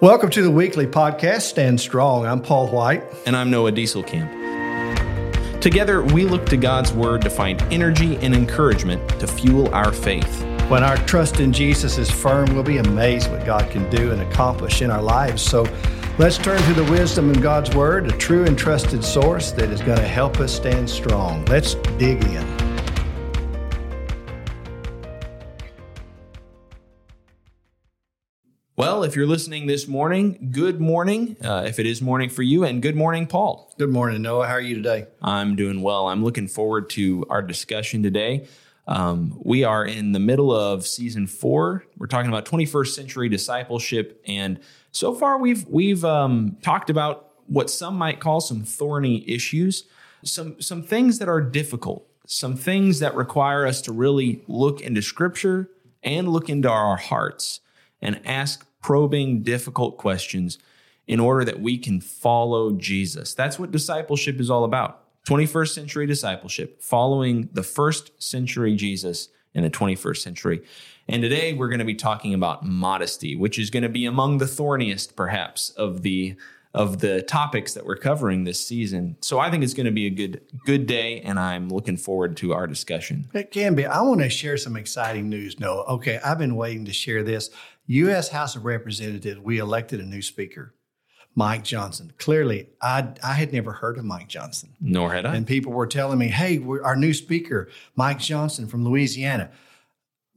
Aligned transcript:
Welcome 0.00 0.30
to 0.30 0.42
the 0.42 0.50
weekly 0.50 0.86
podcast, 0.86 1.40
Stand 1.40 1.80
Strong. 1.80 2.24
I'm 2.24 2.40
Paul 2.40 2.68
White. 2.68 3.02
And 3.26 3.36
I'm 3.36 3.50
Noah 3.50 3.72
Dieselkamp. 3.72 5.60
Together, 5.60 6.04
we 6.04 6.24
look 6.24 6.46
to 6.50 6.56
God's 6.56 6.92
Word 6.92 7.20
to 7.22 7.30
find 7.30 7.60
energy 7.72 8.16
and 8.18 8.32
encouragement 8.32 9.08
to 9.18 9.26
fuel 9.26 9.74
our 9.74 9.90
faith. 9.90 10.44
When 10.68 10.84
our 10.84 10.96
trust 10.98 11.40
in 11.40 11.52
Jesus 11.52 11.98
is 11.98 12.08
firm, 12.08 12.54
we'll 12.54 12.62
be 12.62 12.78
amazed 12.78 13.28
what 13.28 13.44
God 13.44 13.68
can 13.72 13.90
do 13.90 14.12
and 14.12 14.22
accomplish 14.22 14.82
in 14.82 14.92
our 14.92 15.02
lives. 15.02 15.42
So 15.42 15.66
let's 16.16 16.38
turn 16.38 16.62
to 16.62 16.74
the 16.74 16.88
wisdom 16.92 17.34
in 17.34 17.40
God's 17.40 17.74
Word, 17.74 18.06
a 18.06 18.16
true 18.16 18.44
and 18.44 18.56
trusted 18.56 19.02
source 19.02 19.50
that 19.50 19.70
is 19.70 19.80
going 19.80 19.98
to 19.98 20.06
help 20.06 20.38
us 20.38 20.54
stand 20.54 20.88
strong. 20.88 21.44
Let's 21.46 21.74
dig 21.98 22.22
in. 22.22 22.57
Well, 28.98 29.06
if 29.06 29.14
you're 29.14 29.28
listening 29.28 29.68
this 29.68 29.86
morning, 29.86 30.48
good 30.50 30.80
morning, 30.80 31.36
uh, 31.40 31.62
if 31.68 31.78
it 31.78 31.86
is 31.86 32.02
morning 32.02 32.28
for 32.28 32.42
you, 32.42 32.64
and 32.64 32.82
good 32.82 32.96
morning, 32.96 33.28
Paul. 33.28 33.72
Good 33.78 33.90
morning, 33.90 34.22
Noah. 34.22 34.48
How 34.48 34.54
are 34.54 34.60
you 34.60 34.74
today? 34.74 35.06
I'm 35.22 35.54
doing 35.54 35.82
well. 35.82 36.08
I'm 36.08 36.24
looking 36.24 36.48
forward 36.48 36.90
to 36.90 37.24
our 37.30 37.40
discussion 37.40 38.02
today. 38.02 38.48
Um, 38.88 39.40
we 39.44 39.62
are 39.62 39.84
in 39.84 40.10
the 40.10 40.18
middle 40.18 40.52
of 40.52 40.84
season 40.84 41.28
four. 41.28 41.84
We're 41.96 42.08
talking 42.08 42.28
about 42.28 42.44
21st 42.44 42.88
century 42.88 43.28
discipleship, 43.28 44.20
and 44.26 44.58
so 44.90 45.14
far 45.14 45.38
we've 45.38 45.64
we've 45.68 46.04
um, 46.04 46.56
talked 46.60 46.90
about 46.90 47.30
what 47.46 47.70
some 47.70 47.94
might 47.94 48.18
call 48.18 48.40
some 48.40 48.64
thorny 48.64 49.22
issues, 49.30 49.84
some 50.24 50.60
some 50.60 50.82
things 50.82 51.20
that 51.20 51.28
are 51.28 51.40
difficult, 51.40 52.04
some 52.26 52.56
things 52.56 52.98
that 52.98 53.14
require 53.14 53.64
us 53.64 53.80
to 53.82 53.92
really 53.92 54.42
look 54.48 54.80
into 54.80 55.02
Scripture 55.02 55.70
and 56.02 56.28
look 56.28 56.48
into 56.48 56.68
our 56.68 56.96
hearts 56.96 57.60
and 58.02 58.20
ask 58.24 58.64
probing, 58.88 59.42
difficult 59.42 59.98
questions 59.98 60.56
in 61.06 61.20
order 61.20 61.44
that 61.44 61.60
we 61.60 61.76
can 61.76 62.00
follow 62.00 62.72
Jesus. 62.72 63.34
That's 63.34 63.58
what 63.58 63.70
discipleship 63.70 64.40
is 64.40 64.48
all 64.48 64.64
about. 64.64 65.04
21st 65.26 65.74
century 65.74 66.06
discipleship, 66.06 66.80
following 66.80 67.50
the 67.52 67.62
first 67.62 68.10
century 68.22 68.74
Jesus 68.74 69.28
in 69.52 69.62
the 69.62 69.68
21st 69.68 70.16
century. 70.16 70.62
And 71.06 71.20
today 71.20 71.52
we're 71.52 71.68
going 71.68 71.80
to 71.80 71.84
be 71.84 71.94
talking 71.94 72.32
about 72.32 72.64
modesty, 72.64 73.36
which 73.36 73.58
is 73.58 73.68
going 73.68 73.82
to 73.82 73.90
be 73.90 74.06
among 74.06 74.38
the 74.38 74.46
thorniest, 74.46 75.14
perhaps, 75.14 75.68
of 75.68 76.00
the 76.00 76.36
of 76.74 77.00
the 77.00 77.22
topics 77.22 77.74
that 77.74 77.84
we're 77.86 77.96
covering 77.96 78.44
this 78.44 78.64
season. 78.64 79.16
So 79.22 79.38
I 79.38 79.50
think 79.50 79.64
it's 79.64 79.74
going 79.74 79.86
to 79.86 79.92
be 79.92 80.06
a 80.06 80.10
good 80.10 80.40
good 80.64 80.86
day, 80.86 81.20
and 81.20 81.38
I'm 81.38 81.68
looking 81.68 81.96
forward 81.96 82.36
to 82.38 82.52
our 82.52 82.66
discussion. 82.66 83.28
It 83.34 83.50
can 83.50 83.74
be. 83.74 83.84
I 83.84 84.00
want 84.02 84.20
to 84.20 84.30
share 84.30 84.56
some 84.56 84.76
exciting 84.76 85.28
news, 85.28 85.58
Noah. 85.58 85.84
Okay, 85.94 86.20
I've 86.24 86.38
been 86.38 86.56
waiting 86.56 86.84
to 86.84 86.92
share 86.92 87.22
this. 87.22 87.50
U.S. 87.88 88.28
House 88.28 88.54
of 88.54 88.64
Representatives, 88.64 89.40
we 89.40 89.58
elected 89.58 89.98
a 89.98 90.04
new 90.04 90.20
speaker, 90.20 90.74
Mike 91.34 91.64
Johnson. 91.64 92.12
Clearly, 92.18 92.68
I, 92.82 93.14
I 93.24 93.32
had 93.32 93.52
never 93.52 93.72
heard 93.72 93.96
of 93.96 94.04
Mike 94.04 94.28
Johnson. 94.28 94.74
Nor 94.78 95.12
had 95.12 95.24
I. 95.24 95.34
And 95.34 95.46
people 95.46 95.72
were 95.72 95.86
telling 95.86 96.18
me, 96.18 96.28
hey, 96.28 96.62
our 96.84 96.96
new 96.96 97.14
speaker, 97.14 97.68
Mike 97.96 98.18
Johnson 98.18 98.66
from 98.66 98.84
Louisiana. 98.84 99.50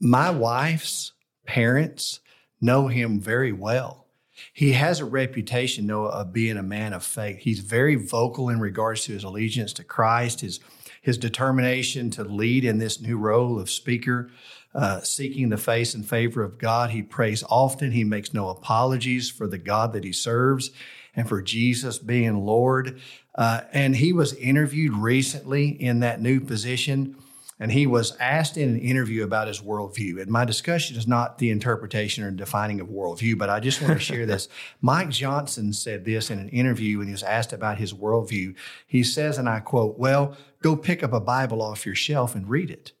My 0.00 0.30
wife's 0.30 1.12
parents 1.46 2.20
know 2.60 2.88
him 2.88 3.20
very 3.20 3.52
well. 3.52 4.06
He 4.54 4.72
has 4.72 4.98
a 4.98 5.04
reputation, 5.04 5.86
Noah, 5.86 6.08
of 6.08 6.32
being 6.32 6.56
a 6.56 6.62
man 6.62 6.94
of 6.94 7.04
faith. 7.04 7.38
He's 7.40 7.60
very 7.60 7.96
vocal 7.96 8.48
in 8.48 8.60
regards 8.60 9.04
to 9.04 9.12
his 9.12 9.24
allegiance 9.24 9.74
to 9.74 9.84
Christ, 9.84 10.40
his, 10.40 10.58
his 11.02 11.18
determination 11.18 12.10
to 12.12 12.24
lead 12.24 12.64
in 12.64 12.78
this 12.78 13.00
new 13.00 13.18
role 13.18 13.60
of 13.60 13.68
speaker 13.68 14.30
uh, 14.74 15.00
seeking 15.00 15.50
the 15.50 15.56
face 15.56 15.94
and 15.94 16.08
favor 16.08 16.42
of 16.42 16.58
God. 16.58 16.90
He 16.90 17.02
prays 17.02 17.44
often. 17.48 17.92
He 17.92 18.04
makes 18.04 18.32
no 18.32 18.48
apologies 18.48 19.30
for 19.30 19.46
the 19.46 19.58
God 19.58 19.92
that 19.92 20.04
he 20.04 20.12
serves 20.12 20.70
and 21.14 21.28
for 21.28 21.42
Jesus 21.42 21.98
being 21.98 22.44
Lord. 22.44 23.00
Uh, 23.34 23.62
and 23.72 23.96
he 23.96 24.12
was 24.12 24.34
interviewed 24.34 24.94
recently 24.94 25.68
in 25.68 26.00
that 26.00 26.20
new 26.20 26.40
position. 26.40 27.16
And 27.58 27.70
he 27.70 27.86
was 27.86 28.16
asked 28.16 28.56
in 28.56 28.70
an 28.70 28.80
interview 28.80 29.22
about 29.22 29.46
his 29.46 29.60
worldview. 29.60 30.20
And 30.20 30.30
my 30.30 30.44
discussion 30.44 30.96
is 30.96 31.06
not 31.06 31.38
the 31.38 31.50
interpretation 31.50 32.24
or 32.24 32.30
defining 32.32 32.80
of 32.80 32.88
worldview, 32.88 33.38
but 33.38 33.50
I 33.50 33.60
just 33.60 33.80
want 33.80 33.94
to 33.94 34.00
share 34.00 34.26
this. 34.26 34.48
Mike 34.80 35.10
Johnson 35.10 35.72
said 35.72 36.04
this 36.04 36.28
in 36.28 36.40
an 36.40 36.48
interview 36.48 36.98
when 36.98 37.06
he 37.06 37.12
was 37.12 37.22
asked 37.22 37.52
about 37.52 37.78
his 37.78 37.94
worldview. 37.94 38.56
He 38.86 39.04
says, 39.04 39.38
and 39.38 39.48
I 39.48 39.60
quote, 39.60 39.96
Well, 39.96 40.36
go 40.60 40.74
pick 40.74 41.04
up 41.04 41.12
a 41.12 41.20
Bible 41.20 41.62
off 41.62 41.86
your 41.86 41.94
shelf 41.94 42.34
and 42.34 42.48
read 42.48 42.68
it. 42.68 42.92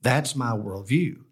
That's 0.00 0.34
my 0.34 0.52
worldview. 0.52 1.25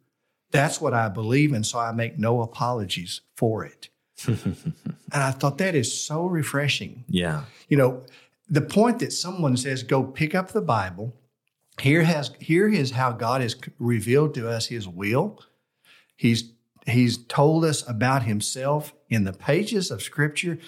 That's 0.55 0.81
what 0.81 0.95
I 0.95 1.09
believe 1.09 1.53
in, 1.53 1.65
so 1.65 1.81
I 1.81 1.91
make 1.91 2.17
no 2.17 2.41
apologies 2.41 3.23
for 3.37 3.65
it. 3.65 3.89
and 4.27 4.65
I 5.13 5.33
thought 5.33 5.59
that 5.59 5.75
is 5.75 5.93
so 5.93 6.27
refreshing. 6.27 7.05
Yeah. 7.09 7.47
You 7.69 7.77
know, 7.77 8.03
the 8.49 8.61
point 8.61 9.01
that 9.01 9.13
someone 9.13 9.57
says, 9.57 9.83
go 9.83 10.05
pick 10.05 10.33
up 10.33 10.53
the 10.53 10.63
Bible. 10.63 11.13
Here 11.81 12.05
has 12.05 12.31
here 12.39 12.69
is 12.69 12.93
how 12.93 13.11
God 13.11 13.41
has 13.41 13.57
revealed 13.81 14.35
to 14.35 14.49
us 14.49 14.67
his 14.67 14.87
will. 14.87 15.43
He's 16.15 16.53
he's 16.87 17.19
told 17.19 17.65
us 17.65 17.87
about 17.89 18.23
himself 18.23 18.95
in 19.09 19.25
the 19.25 19.33
pages 19.33 19.91
of 19.91 20.03
scripture. 20.03 20.59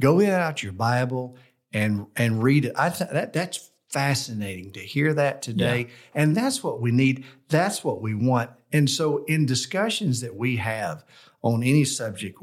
Go 0.00 0.22
out 0.22 0.62
your 0.62 0.72
Bible 0.72 1.36
and 1.72 2.08
and 2.14 2.42
read 2.42 2.66
it. 2.66 2.74
I 2.76 2.90
th- 2.90 3.08
that 3.10 3.32
that's 3.32 3.70
fascinating 3.88 4.72
to 4.72 4.80
hear 4.80 5.14
that 5.14 5.40
today. 5.42 5.80
Yeah. 5.80 6.22
And 6.22 6.36
that's 6.36 6.62
what 6.62 6.80
we 6.80 6.90
need. 6.90 7.24
That's 7.48 7.82
what 7.82 8.02
we 8.02 8.14
want. 8.14 8.50
And 8.72 8.88
so, 8.88 9.24
in 9.24 9.46
discussions 9.46 10.20
that 10.20 10.36
we 10.36 10.56
have 10.56 11.04
on 11.42 11.62
any 11.62 11.84
subject, 11.84 12.38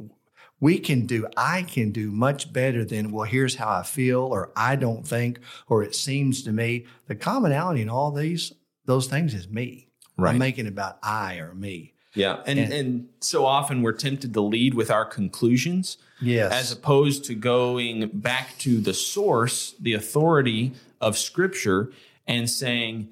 we 0.59 0.79
can 0.79 1.05
do, 1.05 1.27
I 1.37 1.63
can 1.63 1.91
do 1.91 2.11
much 2.11 2.51
better 2.51 2.83
than, 2.83 3.11
well, 3.11 3.25
here's 3.25 3.55
how 3.55 3.69
I 3.69 3.83
feel, 3.83 4.21
or 4.21 4.51
I 4.55 4.75
don't 4.75 5.07
think, 5.07 5.39
or 5.67 5.83
it 5.83 5.95
seems 5.95 6.43
to 6.43 6.51
me. 6.51 6.85
The 7.07 7.15
commonality 7.15 7.81
in 7.81 7.89
all 7.89 8.11
these, 8.11 8.53
those 8.85 9.07
things 9.07 9.33
is 9.33 9.47
me. 9.47 9.89
Right. 10.17 10.31
I'm 10.31 10.39
making 10.39 10.67
about 10.67 10.97
I 11.03 11.37
or 11.37 11.53
me. 11.53 11.93
Yeah. 12.15 12.41
And, 12.47 12.57
and, 12.57 12.73
and 12.73 13.09
so 13.19 13.45
often 13.45 13.83
we're 13.83 13.91
tempted 13.91 14.33
to 14.33 14.41
lead 14.41 14.73
with 14.73 14.89
our 14.89 15.05
conclusions. 15.05 15.97
Yes. 16.19 16.51
As 16.51 16.71
opposed 16.71 17.25
to 17.25 17.35
going 17.35 18.09
back 18.11 18.57
to 18.59 18.81
the 18.81 18.95
source, 18.95 19.75
the 19.79 19.93
authority 19.93 20.73
of 20.99 21.15
scripture 21.15 21.91
and 22.25 22.49
saying, 22.49 23.09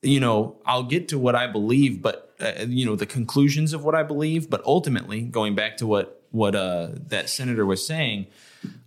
you 0.00 0.20
know, 0.20 0.56
I'll 0.64 0.84
get 0.84 1.08
to 1.08 1.18
what 1.18 1.34
I 1.34 1.46
believe, 1.46 2.00
but 2.00 2.29
uh, 2.40 2.64
you 2.66 2.86
know, 2.86 2.96
the 2.96 3.06
conclusions 3.06 3.72
of 3.72 3.84
what 3.84 3.94
I 3.94 4.02
believe, 4.02 4.50
but 4.50 4.64
ultimately, 4.64 5.22
going 5.22 5.54
back 5.54 5.76
to 5.78 5.86
what 5.86 6.22
what 6.30 6.54
uh, 6.54 6.88
that 7.08 7.28
senator 7.28 7.66
was 7.66 7.84
saying, 7.84 8.26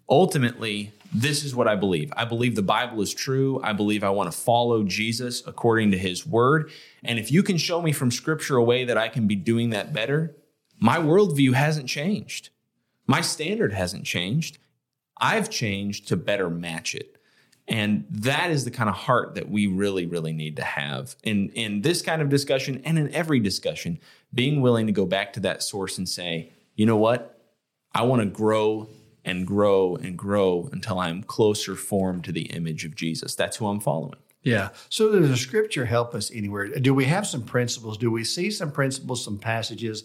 ultimately, 0.09 0.91
this 1.13 1.43
is 1.43 1.55
what 1.55 1.67
I 1.67 1.75
believe. 1.75 2.11
I 2.15 2.25
believe 2.25 2.55
the 2.55 2.61
Bible 2.61 3.01
is 3.01 3.13
true. 3.13 3.59
I 3.63 3.73
believe 3.73 4.03
I 4.03 4.09
want 4.09 4.31
to 4.31 4.37
follow 4.37 4.83
Jesus 4.83 5.45
according 5.45 5.91
to 5.91 5.97
His 5.97 6.25
Word. 6.25 6.71
And 7.03 7.19
if 7.19 7.31
you 7.31 7.43
can 7.43 7.57
show 7.57 7.81
me 7.81 7.91
from 7.91 8.11
Scripture 8.11 8.57
a 8.57 8.63
way 8.63 8.85
that 8.85 8.97
I 8.97 9.09
can 9.09 9.27
be 9.27 9.35
doing 9.35 9.69
that 9.71 9.93
better, 9.93 10.35
my 10.79 10.97
worldview 10.97 11.53
hasn't 11.53 11.87
changed. 11.87 12.49
My 13.05 13.21
standard 13.21 13.73
hasn't 13.73 14.05
changed. 14.05 14.57
I've 15.17 15.49
changed 15.49 16.07
to 16.07 16.17
better 16.17 16.49
match 16.49 16.95
it. 16.95 17.17
And 17.67 18.05
that 18.09 18.51
is 18.51 18.65
the 18.65 18.71
kind 18.71 18.89
of 18.89 18.95
heart 18.95 19.35
that 19.35 19.49
we 19.49 19.67
really, 19.67 20.05
really 20.05 20.33
need 20.33 20.57
to 20.57 20.63
have 20.63 21.15
in, 21.23 21.49
in 21.49 21.81
this 21.81 22.01
kind 22.01 22.21
of 22.21 22.29
discussion 22.29 22.81
and 22.83 22.99
in 22.99 23.13
every 23.13 23.39
discussion, 23.39 23.99
being 24.33 24.61
willing 24.61 24.87
to 24.87 24.91
go 24.91 25.05
back 25.05 25.33
to 25.33 25.39
that 25.41 25.63
source 25.63 25.97
and 25.97 26.07
say, 26.07 26.51
you 26.75 26.85
know 26.85 26.97
what? 26.97 27.39
I 27.93 28.03
want 28.03 28.21
to 28.21 28.27
grow 28.27 28.89
and 29.23 29.47
grow 29.47 29.95
and 29.95 30.17
grow 30.17 30.69
until 30.71 30.99
I'm 30.99 31.23
closer 31.23 31.75
formed 31.75 32.25
to 32.25 32.31
the 32.31 32.47
image 32.47 32.83
of 32.83 32.95
Jesus. 32.95 33.35
That's 33.35 33.57
who 33.57 33.67
I'm 33.67 33.79
following. 33.79 34.19
Yeah. 34.41 34.69
So 34.89 35.11
does 35.11 35.29
the 35.29 35.37
scripture 35.37 35.85
help 35.85 36.13
us 36.13 36.29
anywhere? 36.33 36.67
Do 36.67 36.93
we 36.93 37.05
have 37.05 37.25
some 37.25 37.43
principles? 37.43 37.97
Do 37.97 38.11
we 38.11 38.25
see 38.25 38.51
some 38.51 38.71
principles, 38.71 39.23
some 39.23 39.39
passages 39.39 40.03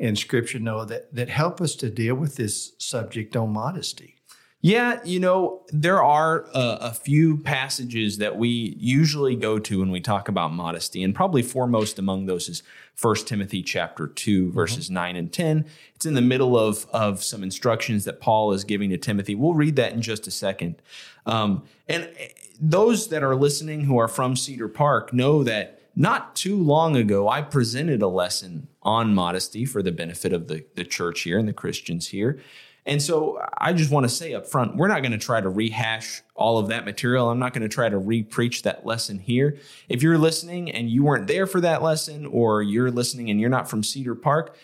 in 0.00 0.16
scripture, 0.16 0.58
Noah, 0.58 0.86
that, 0.86 1.14
that 1.14 1.28
help 1.28 1.60
us 1.60 1.76
to 1.76 1.90
deal 1.90 2.16
with 2.16 2.34
this 2.34 2.72
subject 2.78 3.36
on 3.36 3.52
modesty? 3.52 4.16
Yeah, 4.60 4.98
you 5.04 5.20
know, 5.20 5.62
there 5.68 6.02
are 6.02 6.46
a, 6.52 6.78
a, 6.80 6.92
few 6.92 7.36
passages 7.36 8.18
that 8.18 8.36
we 8.36 8.74
usually 8.76 9.36
go 9.36 9.60
to 9.60 9.78
when 9.78 9.92
we 9.92 10.00
talk 10.00 10.28
about 10.28 10.52
modesty, 10.52 11.04
and 11.04 11.14
probably 11.14 11.42
foremost 11.42 11.96
among 11.96 12.26
those 12.26 12.48
is 12.48 12.64
1 13.00 13.14
Timothy 13.26 13.62
chapter 13.62 14.08
2, 14.08 14.46
mm-hmm. 14.46 14.54
verses 14.54 14.86
mm-hmm. 14.86 14.94
9 14.94 15.16
and 15.16 15.32
10. 15.32 15.64
It's 15.94 16.06
in 16.06 16.14
the 16.14 16.20
middle 16.20 16.58
of, 16.58 16.86
of 16.92 17.22
some 17.22 17.44
instructions 17.44 18.04
that 18.04 18.20
Paul 18.20 18.52
is 18.52 18.64
giving 18.64 18.90
to 18.90 18.96
Timothy. 18.96 19.36
We'll 19.36 19.54
read 19.54 19.76
that 19.76 19.92
in 19.92 20.02
just 20.02 20.26
a 20.26 20.32
second. 20.32 20.82
Um, 21.24 21.62
and 21.88 22.10
eh, 22.18 22.28
those 22.60 23.08
that 23.10 23.22
are 23.22 23.36
listening 23.36 23.82
who 23.82 23.98
are 23.98 24.08
from 24.08 24.34
Cedar 24.34 24.66
Park 24.66 25.12
know 25.12 25.44
that 25.44 25.80
not 25.94 26.34
too 26.34 26.56
long 26.56 26.96
ago, 26.96 27.28
I 27.28 27.42
presented 27.42 28.02
a 28.02 28.08
lesson 28.08 28.66
on 28.82 29.14
modesty 29.14 29.64
for 29.64 29.84
the 29.84 29.92
benefit 29.92 30.32
of 30.32 30.48
the, 30.48 30.64
the 30.74 30.84
church 30.84 31.20
here 31.20 31.38
and 31.38 31.46
the 31.46 31.52
Christians 31.52 32.08
here. 32.08 32.40
And 32.88 33.02
so 33.02 33.38
I 33.58 33.74
just 33.74 33.90
want 33.90 34.04
to 34.04 34.08
say 34.08 34.32
up 34.32 34.46
front, 34.46 34.74
we're 34.74 34.88
not 34.88 35.02
going 35.02 35.12
to 35.12 35.18
try 35.18 35.42
to 35.42 35.48
rehash 35.48 36.22
all 36.34 36.58
of 36.58 36.68
that 36.68 36.86
material. 36.86 37.28
I'm 37.30 37.38
not 37.38 37.52
going 37.52 37.62
to 37.62 37.68
try 37.68 37.90
to 37.90 37.98
re-preach 37.98 38.62
that 38.62 38.86
lesson 38.86 39.18
here. 39.18 39.58
If 39.90 40.02
you're 40.02 40.16
listening 40.16 40.70
and 40.70 40.88
you 40.88 41.04
weren't 41.04 41.26
there 41.26 41.46
for 41.46 41.60
that 41.60 41.82
lesson, 41.82 42.24
or 42.24 42.62
you're 42.62 42.90
listening 42.90 43.28
and 43.28 43.38
you're 43.38 43.50
not 43.50 43.68
from 43.68 43.82
Cedar 43.82 44.14
Park, 44.14 44.56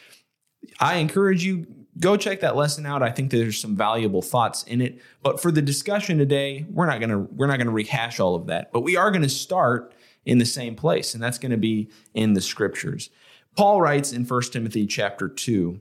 I 0.80 0.96
encourage 0.96 1.44
you 1.44 1.66
go 2.00 2.16
check 2.16 2.40
that 2.40 2.56
lesson 2.56 2.86
out. 2.86 3.02
I 3.02 3.10
think 3.10 3.30
there's 3.30 3.58
some 3.58 3.76
valuable 3.76 4.22
thoughts 4.22 4.62
in 4.64 4.80
it. 4.80 5.00
But 5.22 5.40
for 5.40 5.52
the 5.52 5.62
discussion 5.62 6.16
today, 6.16 6.66
we're 6.70 6.86
not 6.86 7.00
gonna 7.00 7.20
we're 7.20 7.46
not 7.46 7.58
gonna 7.58 7.70
rehash 7.70 8.20
all 8.20 8.34
of 8.34 8.46
that. 8.46 8.72
But 8.72 8.80
we 8.80 8.96
are 8.96 9.10
gonna 9.10 9.28
start 9.28 9.94
in 10.24 10.38
the 10.38 10.46
same 10.46 10.74
place, 10.74 11.14
and 11.14 11.22
that's 11.22 11.38
gonna 11.38 11.58
be 11.58 11.90
in 12.14 12.32
the 12.32 12.40
scriptures. 12.40 13.10
Paul 13.56 13.80
writes 13.80 14.12
in 14.12 14.24
1 14.24 14.42
Timothy 14.50 14.86
chapter 14.86 15.28
2, 15.28 15.80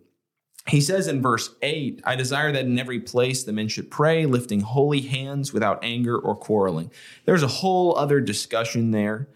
he 0.68 0.80
says 0.80 1.08
in 1.08 1.22
verse 1.22 1.54
8, 1.62 2.02
I 2.06 2.16
desire 2.16 2.52
that 2.54 2.66
in 2.66 2.80
every 2.80 3.00
place 3.00 3.44
the 3.44 3.52
men 3.52 3.68
should 3.68 3.92
pray, 3.92 4.26
lifting 4.26 4.62
holy 4.62 5.02
hands 5.02 5.52
without 5.52 5.84
anger 5.84 6.18
or 6.18 6.36
quarreling. 6.36 6.90
There's 7.26 7.44
a 7.44 7.48
whole 7.48 7.98
other 7.98 8.22
discussion 8.22 8.92
there 8.92 9.28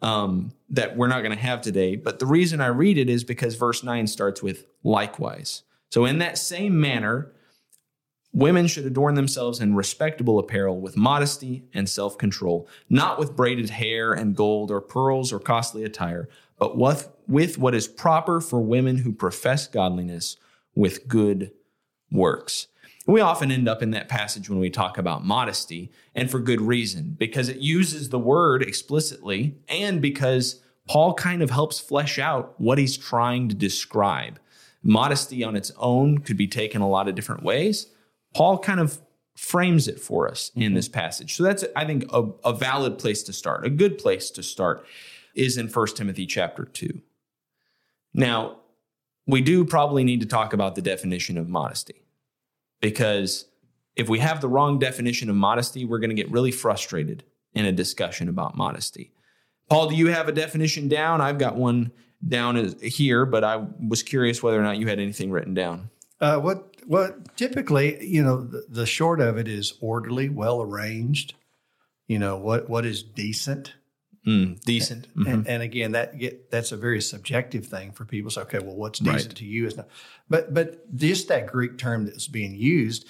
um, 0.00 0.52
that 0.70 0.96
we're 0.96 1.08
not 1.08 1.22
going 1.22 1.36
to 1.36 1.42
have 1.42 1.60
today. 1.60 1.96
But 1.96 2.20
the 2.20 2.26
reason 2.26 2.60
I 2.60 2.68
read 2.68 2.98
it 2.98 3.10
is 3.10 3.24
because 3.24 3.56
verse 3.56 3.82
9 3.82 4.06
starts 4.06 4.42
with 4.42 4.66
likewise. 4.84 5.62
So, 5.90 6.04
in 6.04 6.18
that 6.18 6.38
same 6.38 6.80
manner, 6.80 7.32
women 8.32 8.66
should 8.66 8.84
adorn 8.84 9.14
themselves 9.14 9.60
in 9.60 9.74
respectable 9.74 10.38
apparel 10.38 10.80
with 10.80 10.96
modesty 10.96 11.64
and 11.74 11.88
self 11.88 12.18
control, 12.18 12.68
not 12.88 13.18
with 13.18 13.34
braided 13.34 13.70
hair 13.70 14.12
and 14.12 14.36
gold 14.36 14.70
or 14.70 14.80
pearls 14.80 15.32
or 15.32 15.40
costly 15.40 15.84
attire, 15.84 16.28
but 16.58 16.76
with, 16.76 17.08
with 17.26 17.58
what 17.58 17.74
is 17.74 17.88
proper 17.88 18.40
for 18.40 18.60
women 18.60 18.98
who 18.98 19.12
profess 19.12 19.66
godliness 19.66 20.36
with 20.76 21.08
good 21.08 21.50
works. 22.12 22.68
We 23.06 23.20
often 23.20 23.50
end 23.50 23.68
up 23.68 23.82
in 23.82 23.90
that 23.92 24.08
passage 24.08 24.48
when 24.48 24.58
we 24.58 24.70
talk 24.70 24.98
about 24.98 25.24
modesty, 25.24 25.90
and 26.14 26.30
for 26.30 26.38
good 26.38 26.60
reason, 26.60 27.16
because 27.18 27.48
it 27.48 27.58
uses 27.58 28.08
the 28.08 28.18
word 28.18 28.62
explicitly 28.62 29.56
and 29.68 30.02
because 30.02 30.60
Paul 30.88 31.14
kind 31.14 31.42
of 31.42 31.50
helps 31.50 31.80
flesh 31.80 32.18
out 32.18 32.54
what 32.58 32.78
he's 32.78 32.96
trying 32.96 33.48
to 33.48 33.54
describe. 33.54 34.38
Modesty 34.82 35.42
on 35.42 35.56
its 35.56 35.72
own 35.76 36.18
could 36.18 36.36
be 36.36 36.46
taken 36.46 36.80
a 36.80 36.88
lot 36.88 37.08
of 37.08 37.14
different 37.14 37.42
ways. 37.42 37.88
Paul 38.34 38.58
kind 38.58 38.80
of 38.80 39.00
frames 39.36 39.86
it 39.86 40.00
for 40.00 40.28
us 40.28 40.50
in 40.54 40.74
this 40.74 40.88
passage. 40.88 41.34
So 41.34 41.42
that's, 41.42 41.64
I 41.74 41.84
think, 41.84 42.06
a, 42.12 42.22
a 42.44 42.52
valid 42.52 42.98
place 42.98 43.22
to 43.24 43.32
start. 43.32 43.66
A 43.66 43.70
good 43.70 43.98
place 43.98 44.30
to 44.30 44.42
start 44.42 44.84
is 45.34 45.56
in 45.56 45.68
1 45.68 45.86
Timothy 45.88 46.26
chapter 46.26 46.64
2. 46.64 47.00
Now, 48.14 48.58
we 49.26 49.40
do 49.40 49.64
probably 49.64 50.04
need 50.04 50.20
to 50.20 50.26
talk 50.26 50.52
about 50.52 50.74
the 50.74 50.82
definition 50.82 51.36
of 51.36 51.48
modesty 51.48 52.02
because 52.80 53.46
if 53.96 54.08
we 54.08 54.18
have 54.18 54.40
the 54.40 54.48
wrong 54.48 54.78
definition 54.78 55.30
of 55.30 55.36
modesty, 55.36 55.84
we're 55.84 55.98
going 55.98 56.10
to 56.10 56.16
get 56.16 56.30
really 56.30 56.50
frustrated 56.50 57.24
in 57.54 57.64
a 57.64 57.72
discussion 57.72 58.28
about 58.28 58.56
modesty. 58.56 59.12
Paul, 59.68 59.88
do 59.88 59.96
you 59.96 60.08
have 60.08 60.28
a 60.28 60.32
definition 60.32 60.88
down? 60.88 61.20
I've 61.20 61.38
got 61.38 61.56
one 61.56 61.90
down 62.26 62.74
here, 62.82 63.26
but 63.26 63.42
I 63.42 63.64
was 63.88 64.02
curious 64.02 64.42
whether 64.42 64.60
or 64.60 64.62
not 64.62 64.78
you 64.78 64.86
had 64.86 65.00
anything 65.00 65.30
written 65.30 65.54
down. 65.54 65.90
Uh, 66.20 66.38
what 66.38 66.74
what 66.86 67.36
typically, 67.36 68.02
you 68.06 68.22
know, 68.22 68.42
the, 68.42 68.64
the 68.68 68.86
short 68.86 69.20
of 69.20 69.36
it 69.36 69.48
is 69.48 69.74
orderly, 69.80 70.28
well 70.28 70.62
arranged. 70.62 71.34
You 72.06 72.18
know 72.18 72.36
what 72.36 72.70
what 72.70 72.86
is 72.86 73.02
decent 73.02 73.74
Mm, 74.26 74.60
decent. 74.62 75.08
Mm-hmm. 75.14 75.30
And, 75.30 75.48
and, 75.48 75.62
again, 75.62 75.92
that 75.92 76.18
get, 76.18 76.50
that's 76.50 76.72
a 76.72 76.76
very 76.76 77.00
subjective 77.00 77.66
thing 77.66 77.92
for 77.92 78.04
people. 78.04 78.30
So, 78.30 78.42
okay, 78.42 78.58
well, 78.58 78.74
what's 78.74 78.98
decent 78.98 79.28
right. 79.28 79.36
to 79.36 79.44
you 79.44 79.66
is 79.66 79.76
not. 79.76 79.88
But 80.28 80.52
but 80.52 80.96
just 80.96 81.28
that 81.28 81.46
Greek 81.46 81.78
term 81.78 82.06
that's 82.06 82.26
being 82.26 82.56
used, 82.56 83.06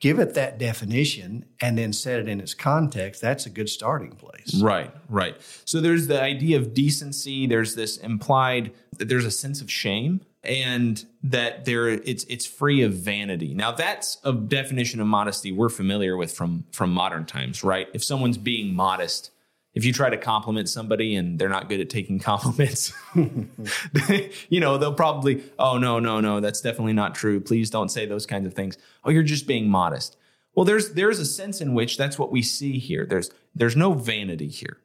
give 0.00 0.18
it 0.18 0.34
that 0.34 0.58
definition, 0.58 1.44
and 1.60 1.78
then 1.78 1.92
set 1.92 2.18
it 2.18 2.28
in 2.28 2.40
its 2.40 2.52
context. 2.52 3.22
That's 3.22 3.46
a 3.46 3.50
good 3.50 3.68
starting 3.68 4.12
place. 4.16 4.60
Right. 4.60 4.92
Right. 5.08 5.36
So 5.64 5.80
there's 5.80 6.08
the 6.08 6.20
idea 6.20 6.56
of 6.56 6.74
decency. 6.74 7.46
There's 7.46 7.76
this 7.76 7.96
implied 7.98 8.72
that 8.98 9.08
there's 9.08 9.24
a 9.24 9.30
sense 9.30 9.60
of 9.60 9.70
shame 9.70 10.20
and 10.46 11.04
that 11.22 11.64
there 11.64 11.88
it's 11.88 12.24
it's 12.24 12.46
free 12.46 12.82
of 12.82 12.92
vanity. 12.94 13.54
Now 13.54 13.72
that's 13.72 14.18
a 14.24 14.32
definition 14.32 15.00
of 15.00 15.06
modesty 15.06 15.52
we're 15.52 15.68
familiar 15.68 16.16
with 16.16 16.32
from 16.32 16.64
from 16.72 16.90
modern 16.90 17.26
times, 17.26 17.62
right? 17.62 17.88
If 17.92 18.02
someone's 18.04 18.38
being 18.38 18.74
modest, 18.74 19.30
if 19.76 19.84
you 19.84 19.92
try 19.92 20.08
to 20.08 20.16
compliment 20.16 20.70
somebody 20.70 21.14
and 21.14 21.38
they're 21.38 21.50
not 21.50 21.68
good 21.68 21.80
at 21.80 21.90
taking 21.90 22.18
compliments, 22.32 22.92
you 23.14 24.58
know, 24.58 24.78
they'll 24.78 24.94
probably, 24.94 25.44
oh, 25.58 25.76
no, 25.78 26.00
no, 26.00 26.18
no, 26.18 26.40
that's 26.40 26.62
definitely 26.62 26.94
not 26.94 27.14
true. 27.14 27.38
Please 27.38 27.70
don't 27.70 27.90
say 27.90 28.06
those 28.06 28.24
kinds 28.24 28.46
of 28.46 28.54
things. 28.54 28.78
Oh, 29.04 29.10
you're 29.10 29.22
just 29.22 29.46
being 29.46 29.68
modest. 29.68 30.16
Well, 30.54 30.64
there's 30.64 30.94
there's 30.94 31.18
a 31.18 31.26
sense 31.26 31.60
in 31.60 31.74
which 31.74 31.98
that's 31.98 32.18
what 32.18 32.32
we 32.32 32.40
see 32.40 32.78
here. 32.78 33.04
There's 33.04 33.30
there's 33.54 33.76
no 33.76 33.92
vanity 33.92 34.48
here. 34.48 34.78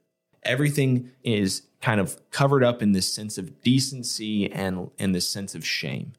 Everything 0.44 1.12
is 1.24 1.62
kind 1.82 2.02
of 2.02 2.20
covered 2.30 2.62
up 2.62 2.82
in 2.82 2.92
this 2.92 3.12
sense 3.12 3.38
of 3.38 3.62
decency 3.62 4.52
and 4.52 4.92
in 4.98 5.14
this 5.14 5.26
sense 5.26 5.56
of 5.56 5.66
shame. 5.66 6.12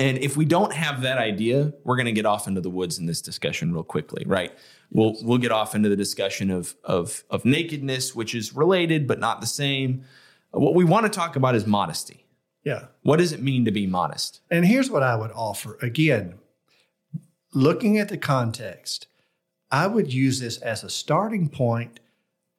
And 0.00 0.18
if 0.18 0.36
we 0.36 0.44
don't 0.44 0.72
have 0.72 1.02
that 1.02 1.18
idea, 1.18 1.72
we're 1.84 1.96
going 1.96 2.06
to 2.06 2.12
get 2.12 2.26
off 2.26 2.48
into 2.48 2.60
the 2.60 2.70
woods 2.70 2.98
in 2.98 3.06
this 3.06 3.20
discussion 3.22 3.72
real 3.72 3.84
quickly, 3.84 4.24
right? 4.26 4.52
We'll 4.90 5.16
we'll 5.22 5.38
get 5.38 5.52
off 5.52 5.74
into 5.74 5.88
the 5.88 5.96
discussion 5.96 6.50
of 6.50 6.74
of 6.84 7.24
of 7.30 7.44
nakedness, 7.44 8.14
which 8.14 8.34
is 8.34 8.54
related 8.54 9.06
but 9.06 9.18
not 9.18 9.40
the 9.40 9.46
same. 9.46 10.04
What 10.50 10.74
we 10.74 10.84
want 10.84 11.04
to 11.04 11.10
talk 11.10 11.36
about 11.36 11.54
is 11.54 11.66
modesty. 11.66 12.24
Yeah. 12.64 12.86
What 13.02 13.18
does 13.18 13.32
it 13.32 13.42
mean 13.42 13.64
to 13.64 13.70
be 13.70 13.86
modest? 13.86 14.40
And 14.50 14.66
here's 14.66 14.90
what 14.90 15.02
I 15.02 15.16
would 15.16 15.30
offer. 15.32 15.78
Again, 15.80 16.34
looking 17.54 17.98
at 17.98 18.08
the 18.08 18.18
context, 18.18 19.06
I 19.70 19.86
would 19.86 20.12
use 20.12 20.40
this 20.40 20.58
as 20.58 20.82
a 20.82 20.90
starting 20.90 21.48
point, 21.48 22.00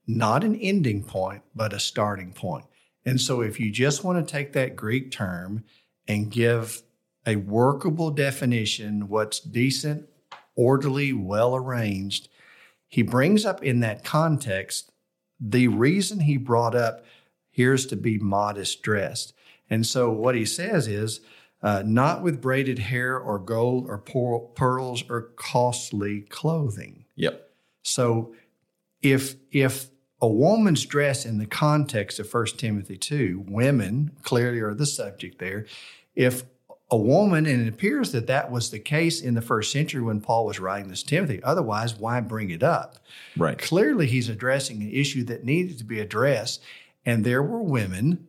not 0.07 0.43
an 0.43 0.55
ending 0.55 1.03
point, 1.03 1.43
but 1.55 1.73
a 1.73 1.79
starting 1.79 2.33
point. 2.33 2.65
And 3.05 3.19
so 3.19 3.41
if 3.41 3.59
you 3.59 3.71
just 3.71 4.03
want 4.03 4.25
to 4.25 4.31
take 4.31 4.53
that 4.53 4.75
Greek 4.75 5.11
term 5.11 5.63
and 6.07 6.31
give 6.31 6.83
a 7.25 7.35
workable 7.37 8.11
definition, 8.11 9.07
what's 9.09 9.39
decent, 9.39 10.07
orderly, 10.59 11.13
well 11.13 11.55
arranged. 11.55 12.27
He 12.89 13.01
brings 13.01 13.45
up 13.45 13.63
in 13.63 13.79
that 13.79 14.03
context 14.03 14.91
the 15.39 15.69
reason 15.69 16.19
he 16.19 16.35
brought 16.35 16.75
up 16.75 17.05
here's 17.49 17.85
to 17.85 17.95
be 17.95 18.17
modest 18.17 18.81
dressed. 18.81 19.33
And 19.69 19.87
so 19.87 20.11
what 20.11 20.35
he 20.35 20.45
says 20.45 20.87
is, 20.87 21.21
uh, 21.61 21.83
not 21.85 22.21
with 22.21 22.41
braided 22.41 22.79
hair 22.79 23.17
or 23.17 23.39
gold 23.39 23.85
or 23.87 23.97
pearls 23.97 25.03
or 25.09 25.29
costly 25.37 26.21
clothing. 26.21 27.05
Yep. 27.15 27.49
So 27.83 28.33
if 29.01 29.35
if 29.51 29.89
a 30.21 30.27
woman's 30.27 30.85
dress 30.85 31.25
in 31.25 31.37
the 31.37 31.45
context 31.45 32.19
of 32.19 32.33
1 32.33 32.45
Timothy 32.57 32.97
2, 32.97 33.45
women 33.47 34.11
clearly 34.23 34.59
are 34.59 34.73
the 34.73 34.85
subject 34.85 35.39
there. 35.39 35.65
If 36.15 36.43
a 36.91 36.97
woman, 36.97 37.45
and 37.45 37.61
it 37.61 37.69
appears 37.69 38.11
that 38.11 38.27
that 38.27 38.51
was 38.51 38.71
the 38.71 38.79
case 38.79 39.21
in 39.21 39.35
the 39.35 39.41
first 39.41 39.71
century 39.71 40.01
when 40.01 40.21
Paul 40.21 40.45
was 40.45 40.59
writing 40.59 40.89
this 40.89 41.03
to 41.03 41.09
Timothy. 41.09 41.41
Otherwise, 41.43 41.95
why 41.95 42.19
bring 42.19 42.49
it 42.49 42.63
up? 42.63 42.95
Right. 43.37 43.57
Clearly, 43.59 44.07
he's 44.07 44.29
addressing 44.29 44.81
an 44.81 44.91
issue 44.91 45.23
that 45.25 45.43
needed 45.43 45.77
to 45.77 45.83
be 45.83 45.99
addressed, 45.99 46.63
and 47.05 47.23
there 47.23 47.43
were 47.43 47.61
women 47.61 48.27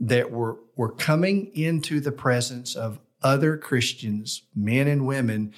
that 0.00 0.30
were 0.30 0.58
were 0.76 0.92
coming 0.92 1.50
into 1.54 1.98
the 2.00 2.12
presence 2.12 2.76
of 2.76 3.00
other 3.22 3.56
Christians, 3.56 4.42
men 4.54 4.86
and 4.86 5.06
women, 5.06 5.54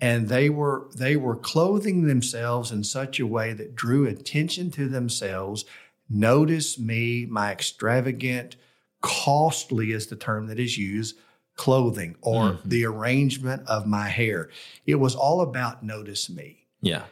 and 0.00 0.28
they 0.28 0.50
were 0.50 0.88
they 0.94 1.16
were 1.16 1.36
clothing 1.36 2.06
themselves 2.06 2.70
in 2.70 2.84
such 2.84 3.18
a 3.18 3.26
way 3.26 3.54
that 3.54 3.74
drew 3.74 4.06
attention 4.06 4.70
to 4.72 4.86
themselves. 4.86 5.64
Notice 6.10 6.78
me, 6.78 7.26
my 7.28 7.52
extravagant, 7.52 8.56
costly 9.00 9.92
is 9.92 10.08
the 10.08 10.16
term 10.16 10.46
that 10.48 10.58
is 10.58 10.76
used 10.76 11.16
clothing 11.60 12.16
or 12.22 12.52
mm-hmm. 12.52 12.68
the 12.70 12.86
arrangement 12.86 13.68
of 13.68 13.86
my 13.86 14.08
hair. 14.08 14.48
It 14.86 14.94
was 14.94 15.14
all 15.14 15.42
about 15.42 15.82
notice 15.82 16.30
me. 16.30 16.64
Yeah. 16.80 17.02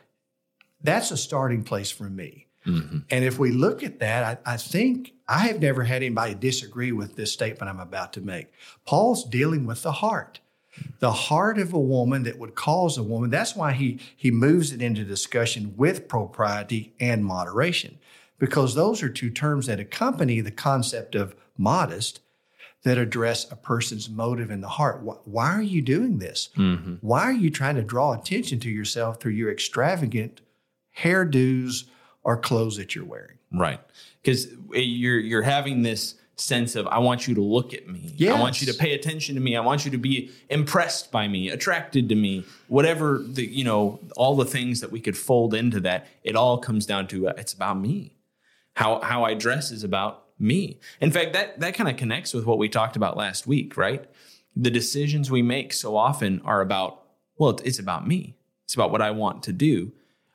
That's 0.83 1.11
a 1.11 1.19
starting 1.19 1.65
place 1.65 1.91
for 1.91 2.05
me. 2.05 2.47
Mm-hmm. 2.65 3.01
And 3.11 3.25
if 3.27 3.39
we 3.39 3.51
look 3.51 3.83
at 3.83 3.99
that, 3.99 4.41
I, 4.47 4.55
I, 4.55 4.57
think 4.57 5.13
I 5.29 5.41
have 5.49 5.61
never 5.61 5.85
had 5.85 5.97
anybody 5.97 6.35
disagree 6.35 6.93
with 6.93 7.15
this 7.15 7.31
statement 7.31 7.69
I'm 7.69 7.79
about 7.79 8.15
to 8.15 8.23
make. 8.23 8.51
Paul's 8.87 9.23
dealing 9.23 9.67
with 9.67 9.83
the 9.83 9.93
heart. 9.93 10.41
The 11.01 11.13
heart 11.13 11.59
of 11.59 11.75
a 11.75 11.79
woman 11.79 12.23
that 12.23 12.39
would 12.39 12.55
cause 12.55 12.97
a 12.97 13.03
woman. 13.03 13.29
That's 13.29 13.55
why 13.55 13.73
he 13.73 14.01
he 14.17 14.31
moves 14.31 14.73
it 14.73 14.81
into 14.81 15.05
discussion 15.05 15.75
with 15.77 16.09
propriety 16.09 16.95
and 17.01 17.25
moderation, 17.25 17.99
because 18.39 18.75
those 18.75 19.03
are 19.03 19.09
two 19.09 19.29
terms 19.29 19.67
that 19.67 19.81
accompany 19.81 20.41
the 20.41 20.53
concept 20.53 21.17
of 21.17 21.35
modest 21.57 22.21
that 22.85 22.99
address 22.99 23.51
a 23.51 23.57
person's 23.57 24.09
motive 24.09 24.51
in 24.51 24.61
the 24.61 24.69
heart. 24.69 25.03
Why 25.25 25.51
are 25.51 25.63
you 25.63 25.83
doing 25.83 26.19
this? 26.19 26.51
Mm-hmm. 26.57 26.95
Why 27.01 27.23
are 27.23 27.33
you 27.33 27.51
trying 27.51 27.75
to 27.77 27.83
draw 27.83 28.13
attention 28.13 28.61
to 28.61 28.71
yourself 28.71 29.21
through 29.21 29.33
your 29.33 29.51
extravagant 29.51 30.41
hairdos 30.99 31.85
or 32.23 32.37
clothes 32.37 32.77
that 32.77 32.95
you're 32.95 33.05
wearing? 33.05 33.39
Right. 33.53 33.81
Because 34.23 34.47
you're 34.73 35.19
you're 35.19 35.43
having 35.43 35.83
this 35.83 36.15
sense 36.37 36.77
of 36.77 36.87
I 36.87 36.99
want 36.99 37.27
you 37.27 37.35
to 37.35 37.41
look 37.41 37.75
at 37.75 37.89
me. 37.89 38.13
Yes. 38.17 38.37
I 38.37 38.41
want 38.41 38.61
you 38.61 38.73
to 38.73 38.79
pay 38.79 38.95
attention 38.95 39.35
to 39.35 39.41
me. 39.41 39.57
I 39.57 39.61
want 39.61 39.85
you 39.85 39.91
to 39.91 39.99
be 39.99 40.31
impressed 40.49 41.11
by 41.11 41.27
me, 41.27 41.49
attracted 41.49 42.09
to 42.11 42.15
me. 42.15 42.45
Whatever 42.69 43.19
the 43.19 43.45
you 43.45 43.65
know, 43.65 44.01
all 44.17 44.37
the 44.37 44.45
things 44.45 44.81
that 44.81 44.93
we 44.93 45.01
could 45.01 45.17
fold 45.17 45.53
into 45.55 45.81
that, 45.81 46.07
it 46.23 46.37
all 46.37 46.59
comes 46.59 46.87
down 46.87 47.09
to 47.09 47.29
uh, 47.29 47.35
it's 47.37 47.53
about 47.53 47.81
me. 47.81 48.15
How 48.75 49.01
how 49.01 49.25
I 49.25 49.35
dress 49.35 49.71
is 49.73 49.83
about 49.83 50.28
me. 50.39 50.79
In 51.01 51.11
fact, 51.11 51.33
that 51.33 51.61
that 51.61 51.75
kind 51.75 51.89
of 51.89 51.97
connects 51.97 52.33
with 52.33 52.45
what 52.47 52.59
we 52.59 52.69
talked 52.69 52.97
about 52.97 53.17
last 53.17 53.47
week, 53.47 53.77
right? 53.77 54.09
the 54.59 54.71
decisions 54.71 55.31
we 55.31 55.41
make 55.41 55.73
so 55.73 55.97
often 55.97 56.43
are 56.45 56.61
about, 56.61 57.05
well, 57.37 57.59
it's 57.65 57.79
about 57.79 58.09
me. 58.09 58.35
It's 58.65 58.75
about 58.75 58.91
what 58.91 59.01
I 59.01 59.13
want 59.13 59.45
to 59.45 59.53
do. 59.53 59.93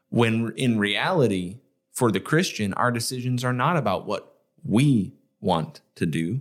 When 0.10 0.54
in 0.56 0.80
reality, 0.80 1.58
for 1.92 2.10
the 2.10 2.22
Christian, 2.22 2.74
our 2.76 2.92
decisions 2.92 3.44
are 3.44 3.54
not 3.54 3.76
about 3.76 4.08
what 4.08 4.38
we 4.64 5.12
want 5.42 5.82
to 5.96 6.06
do. 6.06 6.40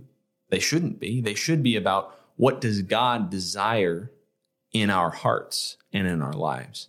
They 0.49 0.59
shouldn't 0.59 0.99
be. 0.99 1.19
They 1.19 1.33
should 1.33 1.61
be 1.61 1.75
about 1.75 2.17
what 2.37 2.61
does 2.61 2.81
God 2.83 3.29
desire 3.29 4.11
in 4.71 4.89
our 4.89 5.09
hearts 5.09 5.77
and 5.91 6.07
in 6.07 6.21
our 6.21 6.33
lives. 6.33 6.87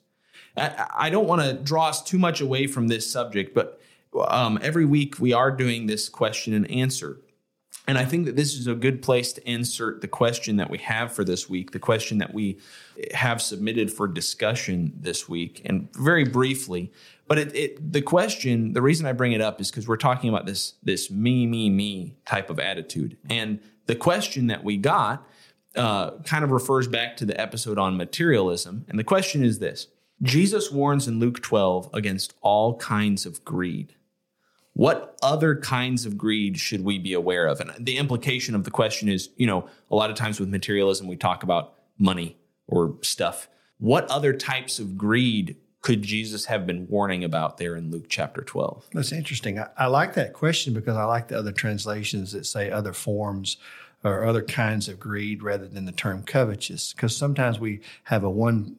I 0.57 1.11
don't 1.11 1.27
want 1.27 1.43
to 1.43 1.55
draw 1.55 1.89
us 1.89 2.03
too 2.03 2.19
much 2.19 2.41
away 2.41 2.69
from 2.69 2.87
this 2.87 3.11
subject, 3.11 3.55
but 3.55 3.81
um, 4.29 4.59
every 4.63 4.85
week 4.85 5.19
we 5.19 5.33
are 5.33 5.51
doing 5.51 5.87
this 5.87 6.09
question 6.09 6.55
and 6.55 6.71
answer. 6.71 7.21
And 7.87 7.99
I 7.99 8.07
think 8.07 8.25
that 8.25 8.37
this 8.37 8.55
is 8.55 8.67
a 8.67 8.75
good 8.75 9.03
place 9.03 9.33
to 9.35 9.51
insert 9.51 10.01
the 10.01 10.09
question 10.09 10.57
that 10.57 10.71
we 10.71 10.79
have 10.79 11.13
for 11.13 11.23
this 11.23 11.51
week, 11.51 11.73
the 11.73 11.79
question 11.79 12.17
that 12.19 12.33
we 12.33 12.59
have 13.13 13.43
submitted 13.43 13.93
for 13.93 14.09
discussion 14.09 14.95
this 14.97 15.29
week. 15.29 15.61
And 15.67 15.93
very 15.95 16.25
briefly, 16.25 16.93
but 17.27 17.39
it, 17.39 17.55
it 17.55 17.93
the 17.93 18.01
question, 18.01 18.73
the 18.73 18.81
reason 18.81 19.07
I 19.07 19.13
bring 19.13 19.33
it 19.33 19.43
up 19.43 19.61
is 19.61 19.71
because 19.71 19.87
we're 19.87 19.97
talking 19.97 20.31
about 20.31 20.47
this 20.47 20.75
this 20.83 21.11
me 21.11 21.47
me 21.47 21.69
me 21.69 22.17
type 22.25 22.49
of 22.49 22.59
attitude. 22.59 23.19
And 23.29 23.61
the 23.87 23.95
question 23.95 24.47
that 24.47 24.65
we 24.65 24.79
got 24.79 25.27
uh, 25.77 26.13
kind 26.25 26.45
of 26.45 26.53
refers 26.53 26.89
back 26.89 27.17
to 27.19 27.27
the 27.27 27.39
episode 27.39 27.79
on 27.79 27.97
materialism. 27.97 28.87
And 28.89 28.99
the 28.99 29.05
question 29.05 29.45
is 29.45 29.59
this: 29.59 29.89
Jesus 30.23 30.71
warns 30.71 31.07
in 31.07 31.19
Luke 31.19 31.43
12 31.43 31.91
against 31.93 32.33
all 32.41 32.77
kinds 32.79 33.27
of 33.27 33.45
greed. 33.45 33.95
What 34.75 35.17
other 35.23 35.57
kinds 35.57 36.05
of 36.05 36.19
greed 36.19 36.59
should 36.59 36.85
we 36.85 36.99
be 36.99 37.15
aware 37.15 37.47
of? 37.47 37.61
And 37.61 37.73
the 37.79 37.97
implication 37.97 38.55
of 38.55 38.65
the 38.65 38.71
question 38.71 39.09
is, 39.09 39.31
you 39.37 39.47
know, 39.47 39.69
a 39.91 39.95
lot 39.95 40.11
of 40.11 40.17
times 40.17 40.41
with 40.41 40.49
materialism, 40.49 41.07
we 41.07 41.17
talk 41.17 41.43
about 41.43 41.75
money 41.99 42.37
or 42.67 42.97
stuff. 43.01 43.49
What 43.79 44.09
other 44.11 44.33
types 44.33 44.79
of 44.79 44.99
greed 44.99 45.57
could 45.81 46.03
Jesus 46.03 46.47
have 46.47 46.67
been 46.67 46.89
warning 46.89 47.23
about 47.23 47.59
there 47.59 47.77
in 47.77 47.91
Luke 47.91 48.07
chapter 48.09 48.41
12? 48.43 48.87
That's 48.95 49.13
interesting. 49.13 49.59
I, 49.59 49.69
I, 49.77 49.87
like 49.87 50.15
that 50.15 50.33
question 50.33 50.73
because 50.73 50.97
I 50.97 51.05
like 51.05 51.29
the 51.29 51.39
other 51.39 51.53
translations 51.53 52.33
that 52.33 52.47
say 52.47 52.71
other 52.71 52.95
forms 52.95 53.59
or 54.03 54.25
other 54.25 54.43
kinds 54.43 54.89
of 54.89 54.99
greed 54.99 55.43
rather 55.43 55.69
than 55.69 55.85
the 55.85 55.93
term 55.93 56.23
covetous. 56.23 56.95
Because 56.95 57.17
sometimes 57.17 57.61
we 57.61 57.81
have 58.05 58.25
a 58.25 58.31
one 58.31 58.77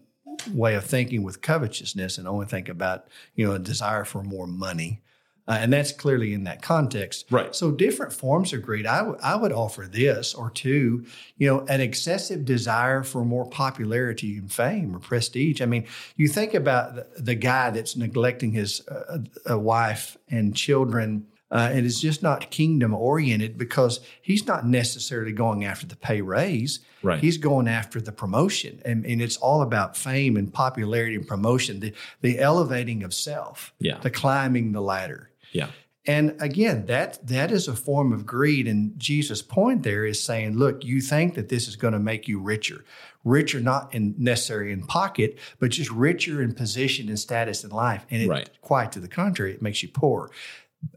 way 0.51 0.75
of 0.75 0.83
thinking 0.83 1.23
with 1.23 1.41
covetousness 1.41 2.17
and 2.17 2.27
only 2.27 2.47
think 2.47 2.67
about, 2.67 3.07
you 3.35 3.45
know, 3.45 3.53
a 3.53 3.59
desire 3.59 4.03
for 4.03 4.23
more 4.23 4.47
money. 4.47 5.01
Uh, 5.47 5.57
and 5.59 5.71
that's 5.71 5.91
clearly 5.91 6.33
in 6.33 6.43
that 6.43 6.61
context. 6.61 7.27
Right. 7.29 7.55
So 7.55 7.71
different 7.71 8.11
forms 8.11 8.51
of 8.51 8.63
greed. 8.63 8.87
I, 8.87 8.99
w- 8.99 9.17
I 9.21 9.35
would 9.35 9.51
offer 9.51 9.87
this 9.89 10.33
or 10.33 10.49
two, 10.49 11.05
you 11.37 11.47
know, 11.47 11.65
an 11.67 11.81
excessive 11.81 12.45
desire 12.45 13.03
for 13.03 13.23
more 13.23 13.47
popularity 13.47 14.37
and 14.37 14.51
fame 14.51 14.95
or 14.95 14.99
prestige. 14.99 15.61
I 15.61 15.65
mean, 15.65 15.85
you 16.15 16.27
think 16.27 16.55
about 16.55 16.95
the, 16.95 17.07
the 17.21 17.35
guy 17.35 17.69
that's 17.69 17.95
neglecting 17.95 18.53
his 18.53 18.81
uh, 18.87 19.59
wife 19.59 20.17
and 20.29 20.55
children 20.55 21.27
uh, 21.51 21.69
and 21.71 21.85
is 21.85 22.01
just 22.01 22.23
not 22.23 22.49
kingdom 22.49 22.93
oriented 22.93 23.57
because 23.57 23.99
he's 24.21 24.47
not 24.47 24.65
necessarily 24.65 25.31
going 25.31 25.63
after 25.63 25.85
the 25.85 25.95
pay 25.95 26.21
raise. 26.21 26.79
Right. 27.03 27.19
He's 27.19 27.37
going 27.37 27.67
after 27.67 28.01
the 28.01 28.11
promotion. 28.11 28.81
And, 28.83 29.05
and 29.05 29.21
it's 29.21 29.37
all 29.37 29.61
about 29.61 29.95
fame 29.95 30.37
and 30.37 30.51
popularity 30.51 31.15
and 31.15 31.27
promotion, 31.27 31.79
the, 31.79 31.93
the 32.21 32.39
elevating 32.39 33.03
of 33.03 33.13
self, 33.13 33.73
yeah. 33.79 33.99
the 33.99 34.09
climbing 34.09 34.71
the 34.71 34.81
ladder. 34.81 35.29
Yeah. 35.55 35.69
And 36.07 36.35
again, 36.39 36.85
that 36.85 37.25
that 37.25 37.51
is 37.51 37.67
a 37.67 37.75
form 37.75 38.13
of 38.13 38.25
greed. 38.25 38.67
And 38.67 38.97
Jesus' 38.99 39.41
point 39.41 39.83
there 39.83 40.05
is 40.05 40.21
saying, 40.21 40.55
look, 40.55 40.83
you 40.83 41.01
think 41.01 41.33
that 41.33 41.49
this 41.49 41.67
is 41.67 41.75
going 41.75 41.93
to 41.93 41.99
make 41.99 42.27
you 42.27 42.39
richer. 42.39 42.85
Richer 43.23 43.59
not 43.59 43.93
in 43.93 44.13
necessarily 44.17 44.71
in 44.71 44.85
pocket, 44.85 45.39
but 45.59 45.71
just 45.71 45.89
richer 45.89 46.43
in 46.43 46.53
position 46.53 47.09
and 47.09 47.19
status 47.19 47.63
in 47.63 47.71
life. 47.71 48.05
And 48.11 48.21
it, 48.21 48.29
right. 48.29 48.49
quite 48.61 48.91
to 48.91 48.99
the 48.99 49.07
contrary, 49.07 49.53
it 49.53 49.63
makes 49.63 49.81
you 49.81 49.89
poor. 49.89 50.29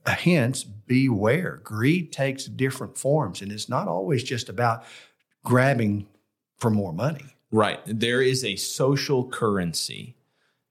Hence, 0.06 0.64
beware. 0.64 1.60
Greed 1.64 2.12
takes 2.12 2.44
different 2.44 2.98
forms, 2.98 3.40
and 3.40 3.50
it's 3.50 3.70
not 3.70 3.88
always 3.88 4.22
just 4.22 4.50
about 4.50 4.84
grabbing 5.42 6.06
for 6.58 6.70
more 6.70 6.92
money. 6.92 7.24
Right. 7.50 7.80
There 7.86 8.20
is 8.20 8.44
a 8.44 8.56
social 8.56 9.26
currency 9.26 10.16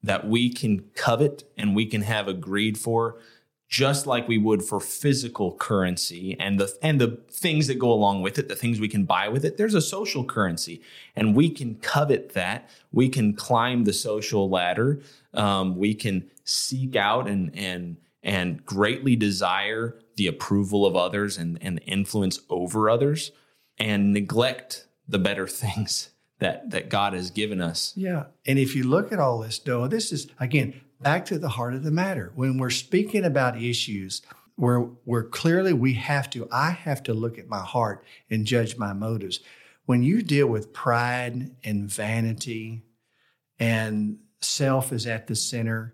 that 0.03 0.27
we 0.27 0.51
can 0.51 0.82
covet 0.96 1.44
and 1.58 1.75
we 1.75 1.88
can 1.88 2.01
have 2.01 2.27
a 2.27 2.34
greed 2.34 2.77
for 2.77 3.17
just 3.68 4.08
like 4.08 4.28
we 4.28 4.38
would 4.38 4.64
for 4.64 4.80
physical 4.80 5.54
currency 5.56 6.38
and 6.40 6.60
the 6.60 6.74
and 6.82 7.02
the 7.02 7.20
things 7.30 7.68
that 7.68 7.78
go 7.78 7.92
along 7.92 8.22
with 8.22 8.40
it, 8.40 8.48
the 8.48 8.56
things 8.56 8.80
we 8.80 8.88
can 8.88 9.04
buy 9.04 9.28
with 9.28 9.44
it. 9.44 9.58
There's 9.58 9.74
a 9.74 9.82
social 9.82 10.24
currency, 10.24 10.82
and 11.16 11.36
we 11.36 11.50
can 11.50 11.76
covet 11.76 12.34
that. 12.34 12.70
We 12.92 13.10
can 13.10 13.34
climb 13.34 13.84
the 13.84 13.94
social 13.94 14.50
ladder. 14.50 15.02
Um, 15.34 15.76
we 15.78 15.94
can 15.94 16.30
seek 16.46 16.96
out 16.96 17.28
and 17.28 17.54
and 17.58 17.98
and 18.24 18.66
greatly 18.66 19.16
desire 19.16 20.00
the 20.16 20.28
approval 20.28 20.86
of 20.86 20.96
others 20.96 21.38
and 21.38 21.58
and 21.62 21.82
influence 21.86 22.40
over 22.50 22.90
others, 22.90 23.32
and 23.78 24.14
neglect 24.14 24.88
the 25.10 25.20
better 25.20 25.48
things 25.48 26.12
that 26.40 26.70
that 26.70 26.88
God 26.88 27.12
has 27.12 27.32
given 27.32 27.60
us. 27.60 27.92
Yeah, 27.98 28.28
and 28.46 28.58
if 28.58 28.78
you 28.78 28.86
look 28.86 29.12
at 29.12 29.20
all 29.20 29.40
this, 29.40 29.66
Noah, 29.66 29.90
this 29.90 30.14
is 30.14 30.28
again 30.40 30.80
back 31.01 31.25
to 31.25 31.39
the 31.39 31.50
heart 31.50 31.74
of 31.74 31.84
the 31.84 31.92
matter. 31.92 32.32
When 32.36 32.58
we're 32.58 32.70
speaking 32.70 33.25
about 33.25 33.62
issues 33.62 34.22
where 34.56 34.80
where 34.80 35.24
clearly 35.24 35.74
we 35.74 35.94
have 35.94 36.30
to, 36.32 36.48
I 36.51 36.72
have 36.72 37.04
to 37.04 37.13
look 37.13 37.38
at 37.38 37.48
my 37.48 37.62
heart 37.62 38.04
and 38.30 38.46
judge 38.46 38.77
my 38.77 38.94
motives. 38.94 39.39
When 39.86 40.04
you 40.04 40.22
deal 40.22 40.48
with 40.48 40.74
pride 40.74 41.56
and 41.63 41.89
vanity 41.89 42.84
and 43.60 44.18
self 44.42 44.92
is 44.92 45.08
at 45.08 45.27
the 45.27 45.36
center, 45.36 45.94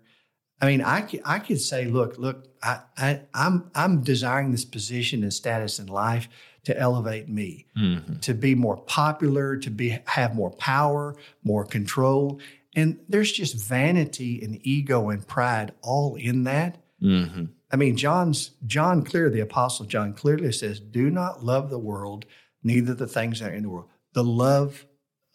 I 0.60 0.66
mean, 0.66 0.80
I 0.80 1.02
could, 1.02 1.20
I 1.24 1.38
could 1.40 1.60
say, 1.60 1.84
look, 1.84 2.18
look, 2.18 2.48
I, 2.62 2.80
I, 2.96 3.20
I'm 3.34 3.70
I'm 3.74 4.02
desiring 4.02 4.50
this 4.50 4.64
position 4.64 5.22
and 5.22 5.32
status 5.32 5.78
in 5.78 5.86
life 5.86 6.28
to 6.64 6.78
elevate 6.78 7.28
me, 7.28 7.66
mm-hmm. 7.76 8.18
to 8.20 8.34
be 8.34 8.54
more 8.54 8.78
popular, 8.78 9.56
to 9.58 9.70
be 9.70 9.98
have 10.06 10.34
more 10.34 10.50
power, 10.50 11.16
more 11.42 11.64
control. 11.64 12.40
And 12.74 13.00
there's 13.08 13.32
just 13.32 13.54
vanity 13.56 14.42
and 14.42 14.58
ego 14.66 15.10
and 15.10 15.26
pride 15.26 15.72
all 15.82 16.16
in 16.16 16.44
that. 16.44 16.78
Mm-hmm. 17.02 17.44
I 17.70 17.76
mean, 17.76 17.96
John's 17.96 18.50
John 18.66 19.02
clear, 19.02 19.30
the 19.30 19.40
apostle 19.40 19.86
John 19.86 20.12
clearly 20.12 20.52
says, 20.52 20.80
"Do 20.80 21.10
not 21.10 21.44
love 21.44 21.70
the 21.70 21.78
world, 21.78 22.24
neither 22.62 22.94
the 22.94 23.06
things 23.06 23.40
that 23.40 23.50
are 23.50 23.54
in 23.54 23.64
the 23.64 23.70
world." 23.70 23.88
The 24.12 24.24
love 24.24 24.86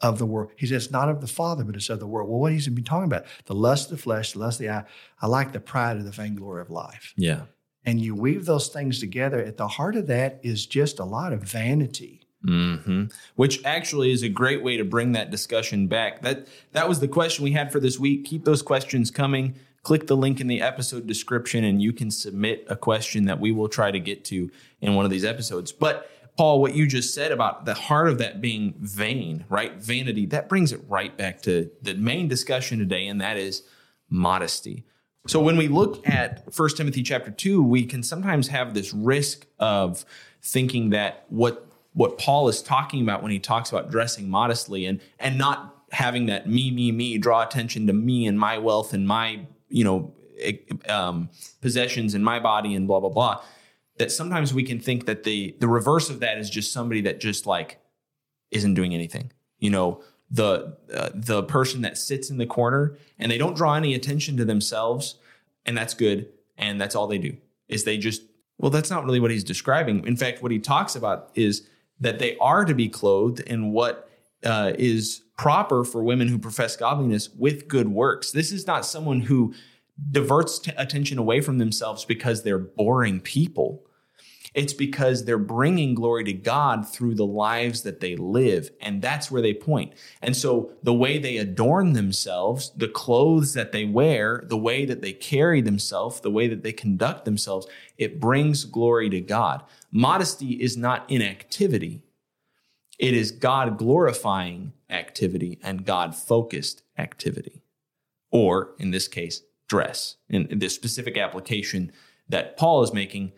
of 0.02 0.18
the 0.18 0.26
world. 0.26 0.52
He 0.56 0.66
says, 0.66 0.92
not 0.92 1.10
of 1.10 1.22
the 1.22 1.28
Father, 1.28 1.64
but 1.64 1.76
it's 1.76 1.90
of 1.90 2.00
the 2.00 2.08
world. 2.08 2.30
Well, 2.30 2.40
what 2.40 2.54
he's 2.54 2.68
been 2.68 2.84
talking 2.84 3.06
about? 3.06 3.26
The 3.46 3.56
lust 3.56 3.92
of 3.92 3.98
the 3.98 4.02
flesh, 4.02 4.34
the 4.34 4.40
lust 4.40 4.60
of 4.60 4.66
the 4.66 4.70
eye. 4.70 4.86
I 5.22 5.28
like 5.28 5.52
the 5.52 5.60
pride 5.60 5.98
of 5.98 6.06
the 6.06 6.12
vainglory 6.12 6.62
of 6.62 6.70
life. 6.70 7.14
Yeah. 7.18 7.42
And 7.86 8.00
you 8.00 8.16
weave 8.16 8.46
those 8.46 8.70
things 8.70 9.00
together. 9.00 9.42
At 9.44 9.58
the 9.58 9.68
heart 9.68 9.96
of 9.96 10.08
that 10.08 10.40
is 10.44 10.66
just 10.66 11.00
a 11.00 11.06
lot 11.06 11.34
of 11.34 11.44
vanity. 11.44 12.19
Mm-hmm. 12.46 13.06
Which 13.36 13.64
actually 13.66 14.12
is 14.12 14.24
a 14.24 14.30
great 14.30 14.64
way 14.64 14.78
to 14.78 14.86
bring 14.86 15.12
that 15.12 15.30
discussion 15.30 15.88
back. 15.88 16.22
That 16.22 16.48
that 16.72 16.88
was 16.88 17.02
the 17.02 17.08
question 17.08 17.44
we 17.44 17.52
had 17.52 17.72
for 17.72 17.82
this 17.82 18.00
week. 18.00 18.26
Keep 18.26 18.46
those 18.46 18.62
questions 18.62 19.12
coming. 19.12 19.56
Click 19.84 20.08
the 20.08 20.16
link 20.16 20.40
in 20.40 20.48
the 20.48 20.62
episode 20.62 21.06
description, 21.06 21.64
and 21.64 21.82
you 21.82 21.92
can 21.92 22.12
submit 22.12 22.66
a 22.70 22.76
question 22.76 23.26
that 23.26 23.40
we 23.40 23.52
will 23.52 23.68
try 23.68 23.92
to 23.92 24.00
get 24.00 24.24
to 24.26 24.50
in 24.82 24.96
one 24.96 25.06
of 25.06 25.12
these 25.12 25.26
episodes. 25.26 25.72
But 25.72 26.10
Paul, 26.38 26.62
what 26.62 26.74
you 26.74 26.88
just 26.88 27.14
said 27.14 27.34
about 27.34 27.66
the 27.66 27.74
heart 27.74 28.08
of 28.08 28.18
that 28.20 28.40
being 28.40 28.74
vain, 28.80 29.44
right? 29.50 29.76
Vanity, 29.76 30.26
that 30.28 30.48
brings 30.48 30.72
it 30.72 30.82
right 30.88 31.18
back 31.18 31.42
to 31.42 31.70
the 31.82 31.96
main 31.96 32.30
discussion 32.30 32.80
today, 32.80 33.08
and 33.08 33.20
that 33.20 33.36
is 33.36 33.64
modesty. 34.10 34.86
So 35.28 35.42
when 35.42 35.58
we 35.58 35.68
look 35.68 36.08
at 36.08 36.48
1 36.56 36.70
Timothy 36.78 37.04
chapter 37.04 37.30
2, 37.30 37.62
we 37.62 37.86
can 37.86 38.04
sometimes 38.04 38.48
have 38.48 38.74
this 38.74 38.94
risk 38.94 39.46
of 39.60 40.06
thinking 40.42 40.92
that 40.92 41.26
what 41.28 41.69
what 41.94 42.18
Paul 42.18 42.48
is 42.48 42.62
talking 42.62 43.02
about 43.02 43.24
when 43.24 43.32
he 43.32 43.40
talks 43.40 43.72
about 43.72 43.92
dressing 43.92 44.30
modestly 44.30 44.86
and 44.86 45.02
and 45.20 45.38
not 45.38 45.76
having 45.92 46.28
that 46.28 46.48
me 46.48 46.72
me 46.72 46.92
me 46.92 47.18
draw 47.18 47.42
attention 47.42 47.88
to 47.88 47.94
me 47.94 48.28
and 48.28 48.40
my 48.40 48.58
wealth 48.58 48.94
and 48.94 49.08
my 49.08 49.46
you 49.70 49.84
know 49.84 50.14
um, 50.88 51.30
possessions 51.62 52.14
and 52.14 52.24
my 52.24 52.40
body 52.40 52.76
and 52.76 52.88
blah 52.88 53.00
blah 53.00 53.10
blah 53.10 53.42
that 54.00 54.12
sometimes 54.12 54.54
we 54.54 54.64
can 54.64 54.80
think 54.80 55.06
that 55.06 55.24
the 55.24 55.56
the 55.60 55.68
reverse 55.68 56.10
of 56.10 56.22
that 56.22 56.38
is 56.40 56.50
just 56.50 56.74
somebody 56.74 57.02
that 57.02 57.20
just 57.20 57.46
like 57.46 57.80
isn't 58.50 58.74
doing 58.74 58.96
anything. 58.96 59.32
You 59.60 59.70
know 59.70 60.02
the 60.32 60.78
uh, 60.94 61.10
the 61.14 61.44
person 61.44 61.82
that 61.82 61.98
sits 61.98 62.30
in 62.30 62.38
the 62.38 62.46
corner 62.46 62.98
and 63.20 63.32
they 63.32 63.38
don't 63.38 63.56
draw 63.56 63.76
any 63.76 63.94
attention 63.94 64.38
to 64.38 64.46
themselves 64.46 65.16
and 65.66 65.78
that's 65.78 65.94
good 65.94 66.30
and 66.58 66.80
that's 66.80 66.96
all 66.96 67.08
they 67.08 67.18
do 67.18 67.36
is 67.68 67.84
they 67.84 67.98
just 67.98 68.22
well 68.58 68.72
that's 68.72 68.90
not 68.90 69.04
really 69.04 69.20
what 69.20 69.32
he's 69.32 69.44
describing. 69.44 70.06
In 70.08 70.16
fact 70.16 70.42
what 70.42 70.52
he 70.52 70.60
talks 70.60 70.96
about 70.96 71.30
is 71.36 71.68
that 72.00 72.20
they 72.20 72.38
are 72.38 72.66
to 72.66 72.74
be 72.74 72.90
clothed 72.90 73.40
in 73.42 73.72
what 73.72 74.10
uh, 74.44 74.74
is 74.78 75.22
proper 75.38 75.84
for 75.84 76.04
women 76.04 76.28
who 76.28 76.38
profess 76.38 76.76
godliness 76.76 77.30
with 77.30 77.68
good 77.68 77.90
works. 77.90 78.32
This 78.32 78.52
is 78.52 78.68
not 78.68 78.86
someone 78.86 79.22
who 79.22 79.54
diverts 80.12 80.60
t- 80.60 80.72
attention 80.78 81.18
away 81.18 81.42
from 81.42 81.58
themselves 81.58 82.06
because 82.06 82.44
they're 82.44 82.58
boring 82.58 83.20
people. 83.20 83.86
It's 84.54 84.74
because 84.74 85.26
they're 85.26 85.38
bringing 85.38 85.94
glory 85.94 86.24
to 86.26 86.34
God 86.34 86.88
through 86.88 87.16
the 87.16 87.26
lives 87.26 87.84
that 87.84 88.00
they 88.00 88.16
live. 88.16 88.72
And 88.82 89.02
that's 89.02 89.30
where 89.30 89.42
they 89.42 89.54
point. 89.54 89.94
And 90.22 90.36
so 90.36 90.72
the 90.84 90.94
way 90.94 91.18
they 91.18 91.38
adorn 91.38 91.94
themselves, 91.94 92.72
the 92.76 92.88
clothes 92.88 93.54
that 93.54 93.72
they 93.72 93.86
wear, 93.86 94.44
the 94.48 94.58
way 94.58 94.86
that 94.86 95.02
they 95.02 95.14
carry 95.14 95.62
themselves, 95.62 96.22
the 96.22 96.32
way 96.32 96.48
that 96.48 96.64
they 96.64 96.74
conduct 96.74 97.26
themselves, 97.26 97.68
it 97.98 98.20
brings 98.20 98.66
glory 98.66 99.10
to 99.10 99.22
God. 99.22 99.64
Modesty 99.92 100.54
is 100.62 100.76
not 100.78 101.10
inactivity. 101.10 102.02
It 102.98 103.14
is 103.14 103.32
God 103.32 103.78
glorifying 103.78 104.74
activity 104.90 105.60
and 105.64 105.86
God 105.86 106.16
focused 106.16 106.84
activity. 106.98 107.64
Or 108.32 108.72
in 108.78 108.92
this 108.92 109.08
case, 109.08 109.42
dress. 109.68 110.18
In 110.28 110.60
this 110.60 110.76
specific 110.76 111.18
application 111.18 111.92
that 112.28 112.58
Paul 112.58 112.84
is 112.84 112.94
making, 112.94 113.32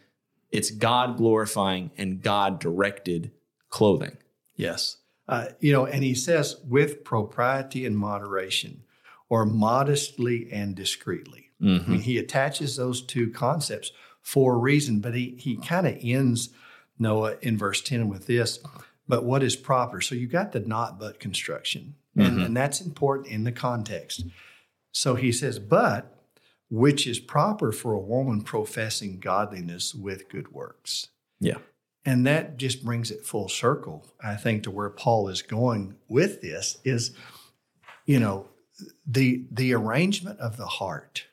it's 0.51 0.71
God 0.71 1.17
glorifying 1.17 1.91
and 1.97 2.21
God 2.21 2.59
directed 2.59 3.31
clothing. 3.69 4.17
Yes. 4.55 4.97
Uh, 5.27 5.47
you 5.59 5.71
know, 5.71 5.85
and 5.85 6.03
he 6.03 6.13
says 6.13 6.57
with 6.67 7.03
propriety 7.03 7.85
and 7.85 7.97
moderation, 7.97 8.83
or 9.29 9.45
modestly 9.45 10.51
and 10.51 10.75
discreetly. 10.75 11.51
Mm-hmm. 11.61 11.85
I 11.85 11.93
mean, 11.93 12.01
he 12.01 12.17
attaches 12.17 12.75
those 12.75 13.01
two 13.01 13.29
concepts 13.29 13.91
for 14.21 14.55
a 14.55 14.57
reason, 14.57 14.99
but 14.99 15.15
he, 15.15 15.35
he 15.37 15.55
kind 15.55 15.87
of 15.87 15.97
ends 16.01 16.49
Noah 16.99 17.37
in 17.41 17.57
verse 17.57 17.81
10 17.81 18.09
with 18.09 18.27
this 18.27 18.59
but 19.11 19.25
what 19.25 19.43
is 19.43 19.57
proper. 19.57 19.99
So 19.99 20.15
you 20.15 20.25
got 20.25 20.53
the 20.53 20.61
not 20.61 20.97
but 20.97 21.19
construction, 21.19 21.95
mm-hmm. 22.17 22.43
and 22.43 22.55
that's 22.55 22.79
important 22.79 23.27
in 23.27 23.43
the 23.43 23.51
context. 23.51 24.23
So 24.93 25.15
he 25.15 25.33
says, 25.33 25.59
but 25.59 26.15
which 26.71 27.05
is 27.05 27.19
proper 27.19 27.73
for 27.73 27.93
a 27.93 27.99
woman 27.99 28.41
professing 28.41 29.19
godliness 29.19 29.93
with 29.93 30.29
good 30.29 30.53
works. 30.53 31.09
Yeah. 31.41 31.57
And 32.05 32.25
that 32.25 32.57
just 32.57 32.83
brings 32.83 33.11
it 33.11 33.25
full 33.25 33.49
circle, 33.49 34.07
I 34.23 34.35
think, 34.35 34.63
to 34.63 34.71
where 34.71 34.89
Paul 34.89 35.27
is 35.27 35.41
going 35.41 35.95
with 36.07 36.41
this 36.41 36.77
is, 36.83 37.11
you 38.05 38.19
know, 38.19 38.47
the 39.05 39.45
the 39.51 39.73
arrangement 39.73 40.39
of 40.39 40.57
the 40.57 40.65
heart. 40.65 41.25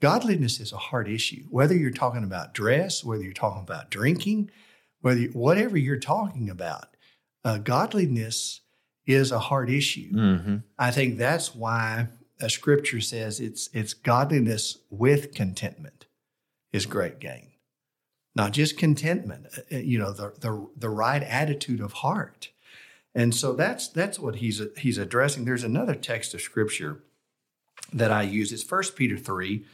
Godliness 0.00 0.60
is 0.60 0.72
a 0.72 0.78
heart 0.78 1.08
issue. 1.08 1.44
Whether 1.50 1.74
you're 1.74 1.90
talking 1.90 2.24
about 2.24 2.54
dress, 2.54 3.04
whether 3.04 3.22
you're 3.22 3.32
talking 3.32 3.62
about 3.62 3.90
drinking, 3.90 4.50
whether 5.00 5.20
you, 5.20 5.30
whatever 5.30 5.76
you're 5.76 5.98
talking 5.98 6.48
about, 6.48 6.96
uh, 7.44 7.58
godliness 7.58 8.60
is 9.04 9.32
a 9.32 9.38
hard 9.38 9.68
issue. 9.68 10.12
Mm-hmm. 10.12 10.56
I 10.78 10.90
think 10.92 11.18
that's 11.18 11.54
why 11.54 12.08
a 12.44 12.50
scripture 12.50 13.00
says 13.00 13.40
it's 13.40 13.68
it's 13.72 13.94
godliness 13.94 14.78
with 14.90 15.34
contentment 15.34 16.06
is 16.72 16.86
great 16.86 17.18
gain, 17.18 17.52
not 18.34 18.52
just 18.52 18.78
contentment. 18.78 19.46
Uh, 19.72 19.76
you 19.76 19.98
know 19.98 20.12
the 20.12 20.32
the 20.40 20.68
the 20.76 20.90
right 20.90 21.22
attitude 21.22 21.80
of 21.80 21.92
heart, 21.94 22.50
and 23.14 23.34
so 23.34 23.52
that's 23.54 23.88
that's 23.88 24.18
what 24.18 24.36
he's 24.36 24.60
he's 24.78 24.98
addressing. 24.98 25.44
There's 25.44 25.64
another 25.64 25.94
text 25.94 26.34
of 26.34 26.40
scripture 26.40 27.00
that 27.92 28.12
I 28.12 28.22
use. 28.22 28.52
It's 28.52 28.62
First 28.62 28.96
Peter 28.96 29.16
three. 29.16 29.64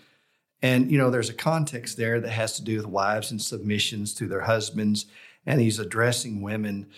And, 0.62 0.90
you 0.92 0.98
know, 0.98 1.10
there's 1.10 1.30
a 1.30 1.34
context 1.34 1.96
there 1.96 2.20
that 2.20 2.32
has 2.32 2.52
to 2.56 2.62
do 2.62 2.76
with 2.76 2.86
wives 2.86 3.30
and 3.30 3.40
submissions 3.40 4.12
to 4.14 4.26
their 4.26 4.42
husbands, 4.42 5.06
and 5.46 5.58
he's 5.58 5.78
addressing 5.78 6.42
women. 6.42 6.90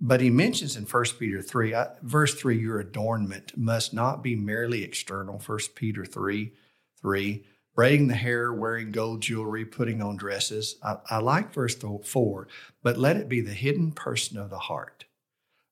But 0.00 0.20
he 0.20 0.30
mentions 0.30 0.76
in 0.76 0.84
1 0.84 1.04
Peter 1.18 1.40
3, 1.40 1.74
uh, 1.74 1.86
verse 2.02 2.34
3, 2.34 2.58
your 2.58 2.80
adornment 2.80 3.56
must 3.56 3.94
not 3.94 4.22
be 4.22 4.36
merely 4.36 4.82
external. 4.82 5.38
1 5.38 5.58
Peter 5.74 6.04
3, 6.04 6.52
3, 7.00 7.44
braiding 7.74 8.08
the 8.08 8.14
hair, 8.14 8.52
wearing 8.52 8.92
gold 8.92 9.22
jewelry, 9.22 9.64
putting 9.64 10.02
on 10.02 10.16
dresses. 10.16 10.76
I, 10.82 10.96
I 11.08 11.18
like 11.18 11.52
verse 11.52 11.74
4, 11.76 12.48
but 12.82 12.98
let 12.98 13.16
it 13.16 13.28
be 13.28 13.40
the 13.40 13.54
hidden 13.54 13.92
person 13.92 14.38
of 14.38 14.50
the 14.50 14.58
heart 14.58 15.06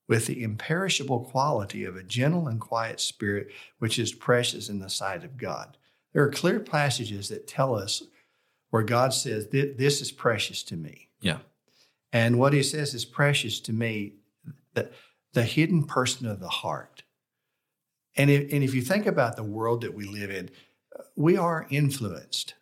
with 0.07 0.27
the 0.27 0.43
imperishable 0.43 1.21
quality 1.21 1.83
of 1.83 1.95
a 1.95 2.03
gentle 2.03 2.47
and 2.47 2.59
quiet 2.59 2.99
spirit, 2.99 3.49
which 3.79 3.97
is 3.97 4.13
precious 4.13 4.69
in 4.69 4.79
the 4.79 4.89
sight 4.89 5.23
of 5.23 5.37
God. 5.37 5.77
There 6.13 6.23
are 6.23 6.31
clear 6.31 6.59
passages 6.59 7.29
that 7.29 7.47
tell 7.47 7.75
us 7.75 8.03
where 8.69 8.83
God 8.83 9.13
says, 9.13 9.47
This 9.47 10.01
is 10.01 10.11
precious 10.11 10.63
to 10.63 10.77
me. 10.77 11.09
Yeah. 11.21 11.39
And 12.15 12.39
what 12.39 12.53
he 12.53 12.63
says 12.63 12.93
is 12.93 13.03
precious 13.03 13.59
to 13.59 13.73
me, 13.73 14.13
the, 14.73 14.89
the 15.33 15.43
hidden 15.43 15.83
person 15.83 16.25
of 16.25 16.39
the 16.39 16.47
heart. 16.47 17.03
And 18.15 18.29
if, 18.29 18.53
and 18.53 18.63
if 18.63 18.73
you 18.73 18.81
think 18.81 19.05
about 19.05 19.35
the 19.35 19.43
world 19.43 19.81
that 19.81 19.93
we 19.93 20.05
live 20.05 20.31
in, 20.31 20.49
we 21.17 21.35
are 21.35 21.67
influenced. 21.69 22.53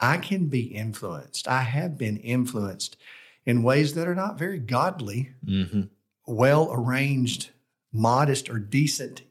I 0.00 0.16
can 0.16 0.46
be 0.46 0.62
influenced. 0.62 1.46
I 1.46 1.60
have 1.60 1.96
been 1.96 2.16
influenced 2.16 2.96
in 3.46 3.62
ways 3.62 3.94
that 3.94 4.08
are 4.08 4.14
not 4.16 4.40
very 4.40 4.58
godly, 4.58 5.30
mm-hmm. 5.46 5.82
well 6.26 6.68
arranged, 6.72 7.50
modest, 7.92 8.50
or 8.50 8.58
decent 8.58 9.22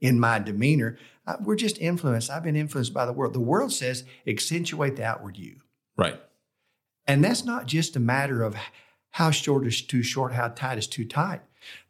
in 0.00 0.20
my 0.20 0.38
demeanor. 0.38 0.98
Uh, 1.26 1.34
we're 1.40 1.56
just 1.56 1.80
influenced. 1.80 2.30
I've 2.30 2.44
been 2.44 2.54
influenced 2.54 2.94
by 2.94 3.06
the 3.06 3.12
world. 3.12 3.32
The 3.32 3.40
world 3.40 3.72
says 3.72 4.04
accentuate 4.24 4.94
the 4.94 5.04
outward 5.04 5.36
you. 5.36 5.56
Right. 5.96 6.20
And 7.06 7.24
that's 7.24 7.44
not 7.44 7.66
just 7.66 7.96
a 7.96 8.00
matter 8.00 8.42
of 8.42 8.56
how 9.10 9.30
short 9.30 9.66
is 9.66 9.82
too 9.82 10.02
short, 10.02 10.32
how 10.32 10.48
tight 10.48 10.78
is 10.78 10.86
too 10.86 11.04
tight. 11.04 11.42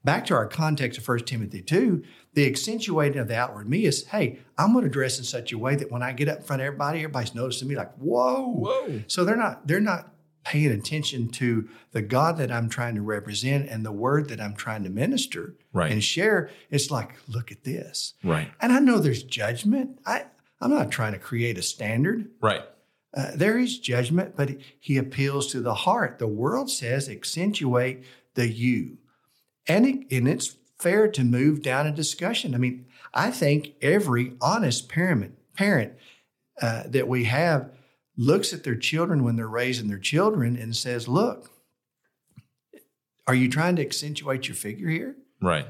Back 0.04 0.26
to 0.26 0.34
our 0.34 0.46
context 0.46 0.98
of 0.98 1.08
1 1.08 1.20
Timothy 1.20 1.62
2, 1.62 2.02
the 2.34 2.46
accentuating 2.46 3.18
of 3.18 3.28
the 3.28 3.36
outward 3.36 3.68
me 3.68 3.84
is, 3.84 4.06
hey, 4.06 4.40
I'm 4.58 4.72
going 4.72 4.84
to 4.84 4.90
dress 4.90 5.18
in 5.18 5.24
such 5.24 5.52
a 5.52 5.58
way 5.58 5.76
that 5.76 5.90
when 5.90 6.02
I 6.02 6.12
get 6.12 6.28
up 6.28 6.38
in 6.38 6.44
front 6.44 6.62
of 6.62 6.66
everybody, 6.66 6.98
everybody's 6.98 7.34
noticing 7.34 7.68
me 7.68 7.76
like, 7.76 7.94
whoa. 7.96 8.48
Whoa. 8.48 9.02
So 9.06 9.24
they're 9.24 9.36
not, 9.36 9.66
they're 9.66 9.80
not 9.80 10.12
paying 10.44 10.72
attention 10.72 11.28
to 11.28 11.68
the 11.92 12.02
God 12.02 12.36
that 12.38 12.50
I'm 12.50 12.68
trying 12.68 12.96
to 12.96 13.02
represent 13.02 13.68
and 13.68 13.86
the 13.86 13.92
word 13.92 14.28
that 14.28 14.40
I'm 14.40 14.54
trying 14.54 14.82
to 14.84 14.90
minister 14.90 15.54
right. 15.72 15.92
and 15.92 16.02
share. 16.02 16.50
It's 16.70 16.90
like, 16.90 17.16
look 17.28 17.52
at 17.52 17.64
this. 17.64 18.14
Right. 18.24 18.50
And 18.60 18.72
I 18.72 18.80
know 18.80 18.98
there's 18.98 19.22
judgment. 19.22 20.00
I, 20.04 20.24
I'm 20.60 20.70
not 20.70 20.90
trying 20.90 21.12
to 21.12 21.18
create 21.18 21.58
a 21.58 21.62
standard. 21.62 22.30
Right. 22.40 22.62
Uh, 23.14 23.32
there 23.34 23.58
is 23.58 23.78
judgment, 23.78 24.34
but 24.36 24.56
he 24.80 24.96
appeals 24.96 25.46
to 25.48 25.60
the 25.60 25.74
heart. 25.74 26.18
The 26.18 26.26
world 26.26 26.70
says 26.70 27.08
accentuate 27.08 28.04
the 28.34 28.48
you. 28.48 28.98
And, 29.68 29.86
it, 29.86 30.06
and 30.10 30.26
it's 30.26 30.56
fair 30.78 31.08
to 31.08 31.22
move 31.22 31.62
down 31.62 31.86
a 31.86 31.92
discussion. 31.92 32.54
I 32.54 32.58
mean, 32.58 32.86
I 33.14 33.30
think 33.30 33.74
every 33.82 34.34
honest 34.40 34.88
parent, 34.88 35.38
parent 35.54 35.92
uh, 36.60 36.84
that 36.86 37.06
we 37.06 37.24
have 37.24 37.70
looks 38.16 38.52
at 38.52 38.64
their 38.64 38.76
children 38.76 39.24
when 39.24 39.36
they're 39.36 39.46
raising 39.46 39.88
their 39.88 39.98
children 39.98 40.56
and 40.56 40.74
says, 40.74 41.06
look, 41.06 41.50
are 43.26 43.34
you 43.34 43.48
trying 43.48 43.76
to 43.76 43.82
accentuate 43.82 44.48
your 44.48 44.54
figure 44.54 44.88
here? 44.88 45.16
Right. 45.40 45.66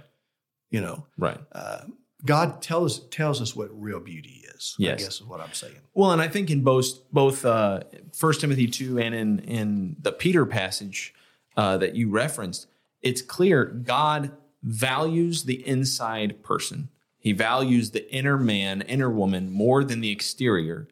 You 0.71 0.81
know, 0.81 1.07
right. 1.19 1.39
Uh, 1.53 1.83
God 2.25 2.63
tells 2.63 3.01
tells 3.09 3.41
us 3.41 3.57
what 3.57 3.69
real 3.73 4.01
beauty 4.01 4.45
is. 4.55 4.75
Yes. 4.79 5.01
I 5.01 5.05
guess 5.05 5.15
is 5.15 5.25
what 5.25 5.41
I'm 5.41 5.53
saying. 5.53 5.77
Well, 5.95 6.13
and 6.13 6.23
I 6.23 6.29
think 6.29 6.51
in 6.51 6.63
both 6.63 7.11
both 7.13 7.45
uh, 7.45 7.81
First 8.15 8.41
Timothy 8.41 8.67
two 8.67 8.99
and 8.99 9.15
in 9.15 9.39
in 9.41 9.97
the 10.01 10.13
Peter 10.13 10.47
passage 10.47 11.15
uh, 11.57 11.77
that 11.79 11.95
you 11.95 12.11
referenced, 12.11 12.67
it's 13.01 13.23
clear 13.23 13.65
God 13.65 14.33
values 14.63 15.45
the 15.45 15.67
inside 15.67 16.43
person. 16.43 16.89
He 17.19 17.33
values 17.33 17.93
the 17.93 18.13
inner 18.13 18.37
man, 18.37 18.83
inner 18.83 19.11
woman 19.11 19.51
more 19.51 19.85
than 19.85 20.01
the 20.01 20.11
exterior 20.11 20.89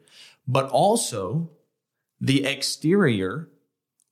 but 0.47 0.69
also 0.69 1.49
the 2.19 2.45
exterior 2.45 3.49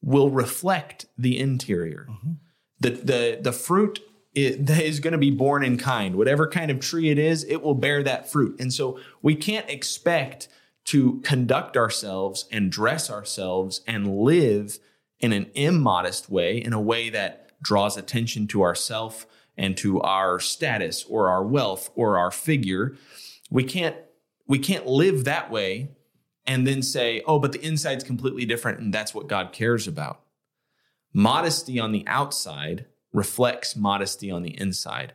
will 0.02 0.30
reflect 0.30 1.06
the 1.18 1.38
interior. 1.38 2.08
Mm-hmm. 2.10 2.32
The, 2.80 2.90
the, 2.92 3.40
the 3.42 3.52
fruit 3.52 4.00
is 4.36 5.00
going 5.00 5.14
to 5.14 5.18
be 5.18 5.32
borne 5.32 5.64
in 5.64 5.78
kind. 5.78 6.16
Whatever 6.16 6.48
kind 6.48 6.72
of 6.72 6.80
tree 6.80 7.10
it 7.10 7.18
is, 7.18 7.44
it 7.46 7.62
will 7.62 7.76
bear 7.76 8.04
that 8.04 8.32
fruit. 8.32 8.60
And 8.60 8.72
so 8.72 9.00
we 9.22 9.36
can't 9.36 9.70
expect 9.70 10.48
to 10.86 11.20
conduct 11.22 11.78
ourselves 11.78 12.46
and 12.52 12.72
dress 12.72 13.10
ourselves 13.10 13.82
and 13.86 14.20
live 14.22 14.80
in 15.20 15.34
an 15.34 15.52
immodest 15.54 16.30
way, 16.30 16.58
in 16.58 16.74
a 16.74 16.82
way 16.82 17.10
that 17.10 17.52
draws 17.62 17.98
attention 17.98 18.48
to 18.48 18.64
ourself 18.64 19.28
and 19.58 19.76
to 19.78 20.00
our 20.02 20.40
status 20.40 21.04
or 21.04 21.30
our 21.30 21.44
wealth 21.44 21.90
or 21.96 22.18
our 22.18 22.32
figure. 22.32 22.96
We 23.50 23.64
can't 23.64 23.96
we 24.48 24.58
can't 24.58 24.88
live 24.88 25.26
that 25.26 25.52
way 25.52 25.90
and 26.48 26.66
then 26.66 26.82
say, 26.82 27.22
oh, 27.28 27.38
but 27.38 27.52
the 27.52 27.62
inside's 27.62 28.04
completely 28.04 28.46
different 28.46 28.80
and 28.80 28.94
that's 28.94 29.14
what 29.14 29.28
God 29.28 29.52
cares 29.52 29.88
about. 29.88 30.22
Modesty 31.14 31.80
on 31.80 31.92
the 31.92 32.04
outside 32.08 32.86
reflects 33.12 33.76
modesty 33.76 34.30
on 34.30 34.44
the 34.44 34.60
inside, 34.60 35.14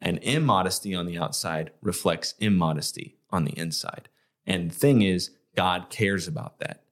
and 0.00 0.18
immodesty 0.22 0.94
on 0.94 1.06
the 1.06 1.18
outside 1.18 1.70
reflects 1.82 2.34
immodesty 2.38 3.16
on 3.30 3.44
the 3.44 3.58
inside. 3.58 4.08
And 4.46 4.70
the 4.70 4.74
thing 4.74 5.02
is, 5.02 5.30
God 5.56 5.88
cares 5.90 6.28
about 6.28 6.58
that. 6.60 6.82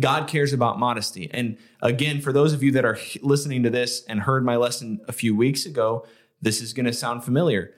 God 0.00 0.28
cares 0.28 0.52
about 0.52 0.78
modesty. 0.78 1.30
And 1.32 1.58
again, 1.80 2.20
for 2.20 2.32
those 2.32 2.52
of 2.52 2.62
you 2.62 2.72
that 2.72 2.84
are 2.84 2.98
listening 3.22 3.62
to 3.62 3.70
this 3.70 4.02
and 4.04 4.20
heard 4.20 4.44
my 4.44 4.56
lesson 4.56 5.00
a 5.06 5.12
few 5.12 5.36
weeks 5.36 5.64
ago, 5.66 6.06
this 6.40 6.60
is 6.60 6.72
going 6.72 6.86
to 6.86 6.92
sound 6.92 7.24
familiar. 7.24 7.72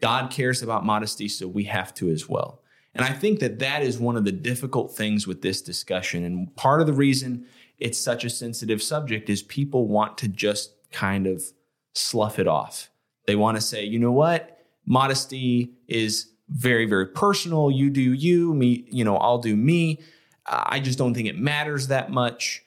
God 0.00 0.30
cares 0.30 0.62
about 0.62 0.84
modesty, 0.84 1.28
so 1.28 1.48
we 1.48 1.64
have 1.64 1.94
to 1.94 2.10
as 2.10 2.28
well. 2.28 2.62
And 2.94 3.04
I 3.04 3.12
think 3.12 3.40
that 3.40 3.58
that 3.58 3.82
is 3.82 3.98
one 3.98 4.16
of 4.16 4.24
the 4.24 4.32
difficult 4.32 4.94
things 4.94 5.26
with 5.26 5.42
this 5.42 5.60
discussion. 5.60 6.24
And 6.24 6.54
part 6.56 6.80
of 6.80 6.86
the 6.86 6.92
reason 6.92 7.46
it's 7.78 7.98
such 7.98 8.24
a 8.24 8.30
sensitive 8.30 8.82
subject 8.82 9.28
is 9.28 9.42
people 9.42 9.86
want 9.86 10.16
to 10.18 10.28
just 10.28 10.72
kind 10.90 11.26
of 11.26 11.42
slough 11.96 12.38
it 12.38 12.46
off. 12.46 12.90
They 13.26 13.36
want 13.36 13.56
to 13.56 13.60
say, 13.60 13.84
you 13.84 13.98
know 13.98 14.12
what? 14.12 14.58
Modesty 14.84 15.72
is 15.88 16.30
very, 16.48 16.86
very 16.86 17.06
personal. 17.06 17.70
You 17.70 17.90
do 17.90 18.00
you, 18.00 18.54
me, 18.54 18.86
you 18.90 19.04
know, 19.04 19.16
I'll 19.16 19.38
do 19.38 19.56
me. 19.56 20.00
I 20.46 20.78
just 20.78 20.98
don't 20.98 21.14
think 21.14 21.26
it 21.26 21.38
matters 21.38 21.88
that 21.88 22.10
much. 22.10 22.62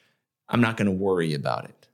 I'm 0.50 0.62
not 0.62 0.76
going 0.76 0.88
to 0.88 0.92
worry 0.92 1.34
about 1.34 1.66
it. 1.66 1.88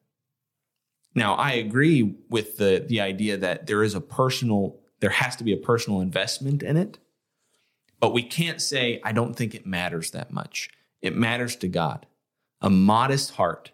Now, 1.14 1.36
I 1.36 1.52
agree 1.52 2.16
with 2.30 2.58
the 2.58 2.84
the 2.86 3.02
idea 3.02 3.38
that 3.38 3.68
there 3.68 3.84
is 3.84 3.96
a 3.96 4.02
personal 4.02 4.80
there 5.00 5.12
has 5.12 5.36
to 5.36 5.44
be 5.44 5.54
a 5.54 5.58
personal 5.58 6.02
investment 6.02 6.64
in 6.64 6.78
it. 6.78 6.98
But 8.00 8.14
we 8.14 8.24
can't 8.24 8.62
say 8.62 9.00
I 9.04 9.12
don't 9.12 9.36
think 9.36 9.54
it 9.54 9.66
matters 9.66 10.12
that 10.12 10.32
much. 10.32 10.70
It 11.02 11.16
matters 11.16 11.56
to 11.58 11.68
God. 11.68 12.06
A 12.62 12.70
modest 12.70 13.32
heart 13.32 13.72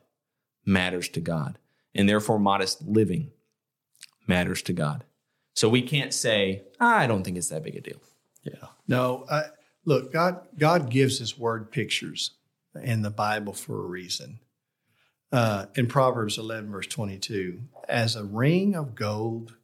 matters 0.65 1.07
to 1.09 1.21
God, 1.21 1.57
and 1.95 2.07
therefore 2.07 2.37
modest 2.37 2.81
living 2.83 3.31
matters 4.27 4.61
to 4.63 4.73
God. 4.73 5.03
So 5.53 5.69
we 5.69 5.81
can't 5.81 6.13
say, 6.13 6.63
I 6.79 7.07
don't 7.07 7.23
think 7.23 7.37
it's 7.37 7.49
that 7.49 7.63
big 7.63 7.75
a 7.75 7.81
deal. 7.81 8.01
Yeah. 8.43 8.67
No, 8.87 9.25
I, 9.29 9.43
look, 9.85 10.11
God 10.11 10.47
God 10.57 10.89
gives 10.89 11.19
his 11.19 11.37
word 11.37 11.71
pictures 11.71 12.31
in 12.81 13.01
the 13.01 13.09
Bible 13.09 13.53
for 13.53 13.83
a 13.83 13.87
reason. 13.87 14.39
Uh, 15.31 15.67
in 15.75 15.87
Proverbs 15.87 16.37
11, 16.37 16.69
verse 16.69 16.87
22, 16.87 17.61
as 17.87 18.17
a 18.17 18.25
ring 18.25 18.75
of 18.75 18.95
gold 18.95 19.55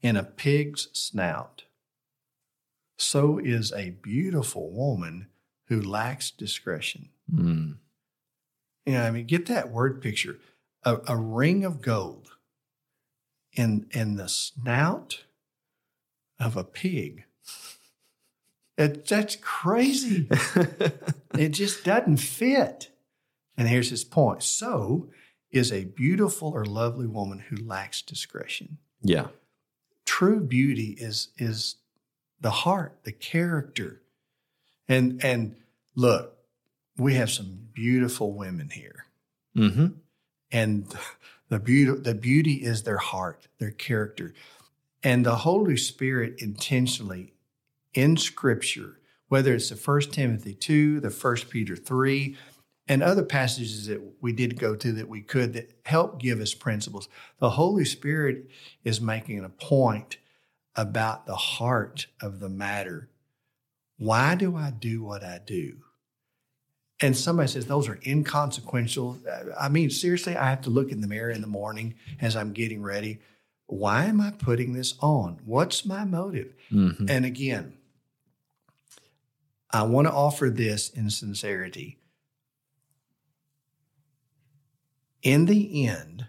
in 0.00 0.16
a 0.16 0.22
pig's 0.22 0.88
snout, 0.92 1.64
so 2.96 3.38
is 3.38 3.72
a 3.72 3.90
beautiful 3.90 4.70
woman 4.70 5.26
who 5.66 5.80
lacks 5.80 6.30
discretion. 6.30 7.08
Mm. 7.32 7.78
You 8.86 8.92
know, 8.92 9.02
I 9.02 9.10
mean, 9.10 9.26
get 9.26 9.46
that 9.46 9.70
word 9.70 10.00
picture. 10.00 10.38
A, 10.84 10.98
a 11.08 11.16
ring 11.16 11.64
of 11.64 11.82
gold 11.82 12.30
in 13.52 13.86
in 13.90 14.16
the 14.16 14.28
snout 14.28 15.24
of 16.38 16.56
a 16.56 16.64
pig. 16.64 17.24
It, 18.76 19.08
that's 19.08 19.36
crazy. 19.36 20.28
it 21.36 21.48
just 21.48 21.84
doesn't 21.84 22.18
fit. 22.18 22.90
And 23.56 23.66
here's 23.68 23.90
his 23.90 24.04
point. 24.04 24.44
So 24.44 25.10
is 25.50 25.72
a 25.72 25.84
beautiful 25.84 26.48
or 26.48 26.64
lovely 26.64 27.06
woman 27.06 27.40
who 27.40 27.56
lacks 27.56 28.02
discretion. 28.02 28.78
Yeah. 29.02 29.28
True 30.04 30.40
beauty 30.40 30.96
is 30.98 31.28
is 31.38 31.76
the 32.40 32.50
heart, 32.50 32.98
the 33.02 33.12
character. 33.12 34.02
And 34.88 35.22
and 35.24 35.56
look, 35.94 36.36
we 36.96 37.14
have 37.14 37.30
some 37.30 37.68
beautiful 37.72 38.32
women 38.32 38.70
here. 38.70 39.06
Mm-hmm. 39.56 39.86
And 40.52 40.86
the 41.48 41.58
beauty 41.58 42.00
the 42.00 42.14
beauty 42.14 42.54
is 42.54 42.82
their 42.82 42.98
heart, 42.98 43.48
their 43.58 43.70
character. 43.70 44.34
And 45.02 45.24
the 45.24 45.36
Holy 45.36 45.76
Spirit 45.76 46.34
intentionally 46.38 47.34
in 47.94 48.16
scripture, 48.16 49.00
whether 49.28 49.54
it's 49.54 49.70
the 49.70 49.76
first 49.76 50.12
Timothy 50.12 50.54
2, 50.54 51.00
the 51.00 51.10
first 51.10 51.50
Peter 51.50 51.76
3, 51.76 52.36
and 52.88 53.02
other 53.02 53.22
passages 53.22 53.86
that 53.86 54.00
we 54.20 54.32
did 54.32 54.58
go 54.58 54.74
to 54.74 54.92
that 54.92 55.08
we 55.08 55.20
could 55.20 55.52
that 55.52 55.70
help 55.84 56.18
give 56.20 56.40
us 56.40 56.54
principles. 56.54 57.08
The 57.38 57.50
Holy 57.50 57.84
Spirit 57.84 58.48
is 58.82 59.00
making 59.00 59.44
a 59.44 59.50
point 59.50 60.16
about 60.74 61.26
the 61.26 61.36
heart 61.36 62.06
of 62.22 62.40
the 62.40 62.48
matter. 62.48 63.10
Why 63.98 64.34
do 64.34 64.56
I 64.56 64.70
do 64.70 65.02
what 65.02 65.22
I 65.22 65.40
do? 65.44 65.78
And 67.00 67.16
somebody 67.16 67.48
says 67.48 67.66
those 67.66 67.88
are 67.88 68.00
inconsequential. 68.04 69.18
I 69.58 69.68
mean, 69.68 69.90
seriously, 69.90 70.36
I 70.36 70.50
have 70.50 70.62
to 70.62 70.70
look 70.70 70.90
in 70.90 71.00
the 71.00 71.06
mirror 71.06 71.30
in 71.30 71.40
the 71.40 71.46
morning 71.46 71.94
as 72.20 72.34
I'm 72.34 72.52
getting 72.52 72.82
ready. 72.82 73.20
Why 73.66 74.06
am 74.06 74.20
I 74.20 74.30
putting 74.32 74.72
this 74.72 74.94
on? 75.00 75.38
What's 75.44 75.84
my 75.84 76.04
motive? 76.04 76.54
Mm-hmm. 76.72 77.08
And 77.08 77.24
again, 77.24 77.74
I 79.70 79.82
want 79.82 80.06
to 80.06 80.12
offer 80.12 80.48
this 80.48 80.88
in 80.88 81.10
sincerity. 81.10 81.98
In 85.22 85.44
the 85.44 85.86
end, 85.86 86.26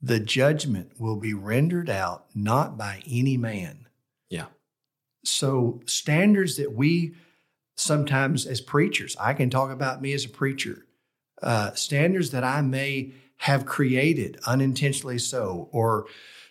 the 0.00 0.20
judgment 0.20 0.92
will 0.98 1.16
be 1.16 1.34
rendered 1.34 1.90
out 1.90 2.26
not 2.34 2.76
by 2.76 3.02
any 3.08 3.36
man. 3.36 3.86
Yeah. 4.28 4.46
So, 5.24 5.80
standards 5.86 6.56
that 6.56 6.72
we 6.72 7.14
sometimes, 7.78 8.44
as 8.44 8.60
preachers, 8.60 9.16
I 9.20 9.34
can 9.34 9.50
talk 9.50 9.70
about 9.70 10.02
me 10.02 10.12
as 10.12 10.24
a 10.24 10.28
preacher, 10.28 10.86
uh, 11.42 11.72
standards 11.74 12.30
that 12.30 12.44
I 12.44 12.60
may 12.60 13.12
have 13.38 13.66
created 13.66 14.38
unintentionally 14.46 15.18
so, 15.18 15.68
or 15.70 16.06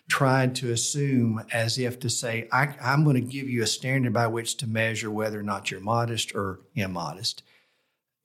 tried 0.08 0.54
to 0.56 0.72
assume 0.72 1.44
as 1.52 1.78
if 1.78 2.00
to 2.00 2.08
say, 2.08 2.48
I, 2.50 2.74
am 2.80 3.04
going 3.04 3.16
to 3.16 3.32
give 3.32 3.48
you 3.48 3.62
a 3.62 3.66
standard 3.66 4.14
by 4.14 4.26
which 4.26 4.56
to 4.58 4.66
measure 4.66 5.10
whether 5.10 5.38
or 5.38 5.42
not 5.42 5.70
you're 5.70 5.80
modest 5.80 6.34
or 6.34 6.60
immodest. 6.74 7.42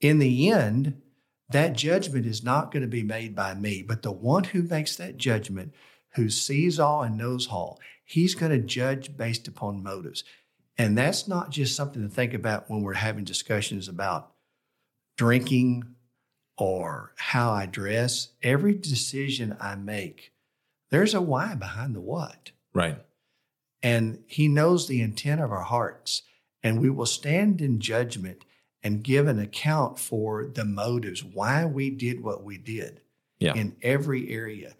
In 0.00 0.18
the 0.18 0.50
end, 0.50 1.02
that 1.50 1.74
judgment 1.74 2.24
is 2.24 2.42
not 2.42 2.72
going 2.72 2.82
to 2.82 2.88
be 2.88 3.02
made 3.02 3.36
by 3.36 3.52
me, 3.52 3.82
but 3.82 4.00
the 4.02 4.12
one 4.12 4.44
who 4.44 4.62
makes 4.62 4.96
that 4.96 5.18
judgment, 5.18 5.74
who 6.14 6.30
sees 6.30 6.80
all 6.80 7.02
and 7.02 7.18
knows 7.18 7.48
all, 7.48 7.78
he's 8.02 8.34
going 8.34 8.52
to 8.52 8.66
judge 8.66 9.14
based 9.14 9.46
upon 9.46 9.82
motives. 9.82 10.24
And 10.76 10.98
that's 10.98 11.28
not 11.28 11.50
just 11.50 11.76
something 11.76 12.02
to 12.02 12.08
think 12.08 12.34
about 12.34 12.68
when 12.68 12.82
we're 12.82 12.94
having 12.94 13.24
discussions 13.24 13.88
about 13.88 14.32
drinking 15.16 15.84
or 16.56 17.12
how 17.16 17.52
I 17.52 17.66
dress. 17.66 18.28
Every 18.42 18.74
decision 18.74 19.56
I 19.60 19.76
make, 19.76 20.32
there's 20.90 21.14
a 21.14 21.20
why 21.20 21.54
behind 21.54 21.94
the 21.94 22.00
what. 22.00 22.50
Right. 22.72 22.98
And 23.82 24.24
he 24.26 24.48
knows 24.48 24.86
the 24.88 25.00
intent 25.00 25.40
of 25.40 25.52
our 25.52 25.62
hearts. 25.62 26.22
And 26.62 26.80
we 26.80 26.90
will 26.90 27.06
stand 27.06 27.60
in 27.60 27.78
judgment 27.78 28.44
and 28.82 29.02
give 29.04 29.26
an 29.26 29.38
account 29.38 29.98
for 29.98 30.46
the 30.46 30.64
motives, 30.64 31.22
why 31.22 31.64
we 31.66 31.90
did 31.90 32.22
what 32.22 32.42
we 32.42 32.58
did 32.58 33.00
Yeah. 33.38 33.54
in 33.54 33.76
every 33.82 34.30
area. 34.30 34.74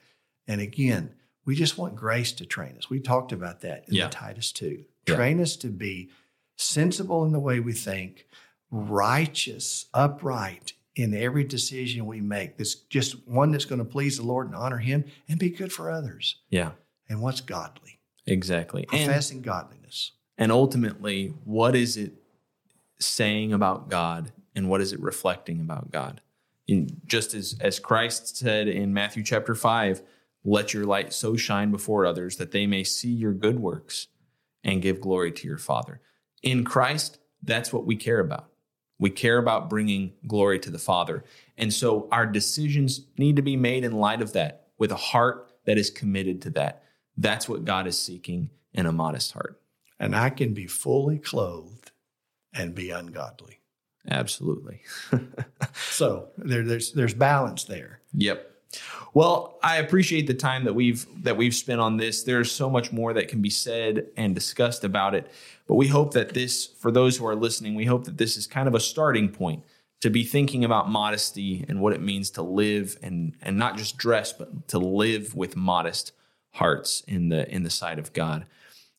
And 0.46 0.60
again, 0.60 1.14
we 1.44 1.54
just 1.54 1.76
want 1.78 1.96
grace 1.96 2.32
to 2.32 2.46
train 2.46 2.76
us. 2.78 2.88
We 2.90 3.00
talked 3.00 3.32
about 3.32 3.60
that 3.60 3.86
in 3.88 3.94
Yeah. 3.94 4.08
Titus 4.08 4.50
2. 4.52 4.84
Yeah. 5.08 5.16
Train 5.16 5.40
us 5.40 5.56
to 5.56 5.68
be 5.68 6.10
sensible 6.56 7.24
in 7.24 7.32
the 7.32 7.40
way 7.40 7.60
we 7.60 7.72
think, 7.72 8.26
righteous, 8.70 9.86
upright 9.94 10.72
in 10.96 11.14
every 11.14 11.44
decision 11.44 12.06
we 12.06 12.20
make. 12.20 12.56
This 12.56 12.74
just 12.74 13.26
one 13.26 13.50
that's 13.50 13.64
going 13.64 13.80
to 13.80 13.84
please 13.84 14.16
the 14.16 14.24
Lord 14.24 14.46
and 14.46 14.56
honor 14.56 14.78
Him 14.78 15.04
and 15.28 15.38
be 15.38 15.50
good 15.50 15.72
for 15.72 15.90
others. 15.90 16.36
Yeah. 16.50 16.72
And 17.08 17.20
what's 17.20 17.40
godly? 17.40 17.98
Exactly. 18.26 18.86
And 18.92 19.06
Professing 19.06 19.42
godliness. 19.42 20.12
and 20.38 20.50
ultimately, 20.50 21.34
what 21.44 21.76
is 21.76 21.96
it 21.96 22.14
saying 22.98 23.52
about 23.52 23.90
God 23.90 24.32
and 24.54 24.68
what 24.68 24.80
is 24.80 24.92
it 24.92 25.00
reflecting 25.00 25.60
about 25.60 25.90
God? 25.90 26.20
In, 26.66 27.02
just 27.06 27.34
as, 27.34 27.56
as 27.60 27.78
Christ 27.78 28.38
said 28.38 28.68
in 28.68 28.94
Matthew 28.94 29.22
chapter 29.22 29.54
5, 29.54 30.00
let 30.44 30.72
your 30.72 30.84
light 30.84 31.12
so 31.12 31.36
shine 31.36 31.70
before 31.70 32.06
others 32.06 32.36
that 32.36 32.52
they 32.52 32.66
may 32.66 32.84
see 32.84 33.10
your 33.10 33.34
good 33.34 33.58
works 33.60 34.06
and 34.64 34.82
give 34.82 35.00
glory 35.00 35.30
to 35.30 35.46
your 35.46 35.58
Father. 35.58 36.00
In 36.42 36.64
Christ, 36.64 37.18
that's 37.42 37.72
what 37.72 37.86
we 37.86 37.96
care 37.96 38.20
about. 38.20 38.48
We 38.98 39.10
care 39.10 39.38
about 39.38 39.68
bringing 39.68 40.14
glory 40.26 40.58
to 40.60 40.70
the 40.70 40.78
Father. 40.78 41.24
And 41.58 41.72
so 41.72 42.08
our 42.10 42.26
decisions 42.26 43.06
need 43.18 43.36
to 43.36 43.42
be 43.42 43.56
made 43.56 43.84
in 43.84 43.92
light 43.92 44.22
of 44.22 44.32
that 44.32 44.68
with 44.78 44.90
a 44.90 44.96
heart 44.96 45.52
that 45.66 45.78
is 45.78 45.90
committed 45.90 46.42
to 46.42 46.50
that. 46.50 46.82
That's 47.16 47.48
what 47.48 47.64
God 47.64 47.86
is 47.86 48.00
seeking 48.00 48.50
in 48.72 48.86
a 48.86 48.92
modest 48.92 49.32
heart. 49.32 49.60
And 50.00 50.16
I 50.16 50.30
can 50.30 50.54
be 50.54 50.66
fully 50.66 51.18
clothed 51.18 51.92
and 52.52 52.74
be 52.74 52.90
ungodly. 52.90 53.60
Absolutely. 54.10 54.82
So 55.90 56.28
there, 56.36 56.64
there's 56.64 56.92
there's 56.92 57.14
balance 57.14 57.64
there. 57.64 58.00
Yep. 58.14 58.53
Well, 59.14 59.58
I 59.62 59.76
appreciate 59.76 60.26
the 60.26 60.34
time 60.34 60.64
that 60.64 60.74
we've 60.74 61.06
that 61.22 61.36
we've 61.36 61.54
spent 61.54 61.80
on 61.80 61.96
this. 61.96 62.22
There's 62.22 62.50
so 62.50 62.68
much 62.68 62.92
more 62.92 63.12
that 63.12 63.28
can 63.28 63.40
be 63.40 63.50
said 63.50 64.08
and 64.16 64.34
discussed 64.34 64.84
about 64.84 65.14
it, 65.14 65.30
but 65.66 65.76
we 65.76 65.88
hope 65.88 66.14
that 66.14 66.34
this 66.34 66.66
for 66.66 66.90
those 66.90 67.16
who 67.16 67.26
are 67.26 67.36
listening, 67.36 67.74
we 67.74 67.84
hope 67.84 68.04
that 68.04 68.18
this 68.18 68.36
is 68.36 68.46
kind 68.46 68.66
of 68.66 68.74
a 68.74 68.80
starting 68.80 69.28
point 69.28 69.62
to 70.00 70.10
be 70.10 70.24
thinking 70.24 70.64
about 70.64 70.90
modesty 70.90 71.64
and 71.68 71.80
what 71.80 71.92
it 71.92 72.02
means 72.02 72.30
to 72.30 72.42
live 72.42 72.98
and 73.02 73.36
and 73.40 73.56
not 73.56 73.76
just 73.76 73.96
dress, 73.96 74.32
but 74.32 74.68
to 74.68 74.78
live 74.78 75.34
with 75.34 75.56
modest 75.56 76.12
hearts 76.54 77.02
in 77.06 77.28
the 77.28 77.48
in 77.52 77.62
the 77.62 77.70
sight 77.70 77.98
of 77.98 78.12
God. 78.12 78.46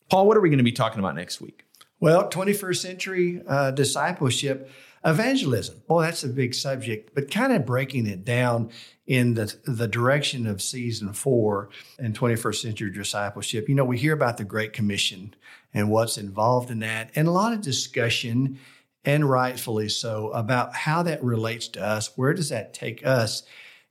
Paul, 0.09 0.27
what 0.27 0.37
are 0.37 0.41
we 0.41 0.49
going 0.49 0.57
to 0.59 0.63
be 0.63 0.71
talking 0.71 0.99
about 0.99 1.15
next 1.15 1.41
week? 1.41 1.64
Well, 2.05 2.29
21st 2.29 2.75
century 2.75 3.41
uh, 3.47 3.71
discipleship, 3.71 4.69
evangelism. 5.03 5.81
Boy, 5.87 6.03
that's 6.03 6.23
a 6.23 6.27
big 6.27 6.53
subject, 6.53 7.15
but 7.15 7.31
kind 7.31 7.51
of 7.51 7.65
breaking 7.65 8.05
it 8.05 8.23
down 8.23 8.69
in 9.07 9.33
the, 9.33 9.55
the 9.65 9.87
direction 9.87 10.45
of 10.45 10.61
season 10.61 11.13
four 11.13 11.69
and 11.97 12.15
21st 12.15 12.61
century 12.61 12.91
discipleship. 12.91 13.67
You 13.67 13.73
know, 13.73 13.85
we 13.85 13.97
hear 13.97 14.13
about 14.13 14.37
the 14.37 14.43
Great 14.43 14.71
Commission 14.71 15.33
and 15.73 15.89
what's 15.89 16.19
involved 16.19 16.69
in 16.69 16.77
that, 16.81 17.09
and 17.15 17.27
a 17.27 17.31
lot 17.31 17.53
of 17.53 17.61
discussion 17.61 18.59
and 19.03 19.27
rightfully 19.27 19.89
so, 19.89 20.29
about 20.29 20.75
how 20.75 21.01
that 21.01 21.23
relates 21.23 21.69
to 21.69 21.83
us. 21.83 22.15
Where 22.15 22.35
does 22.35 22.49
that 22.49 22.75
take 22.75 23.03
us 23.03 23.41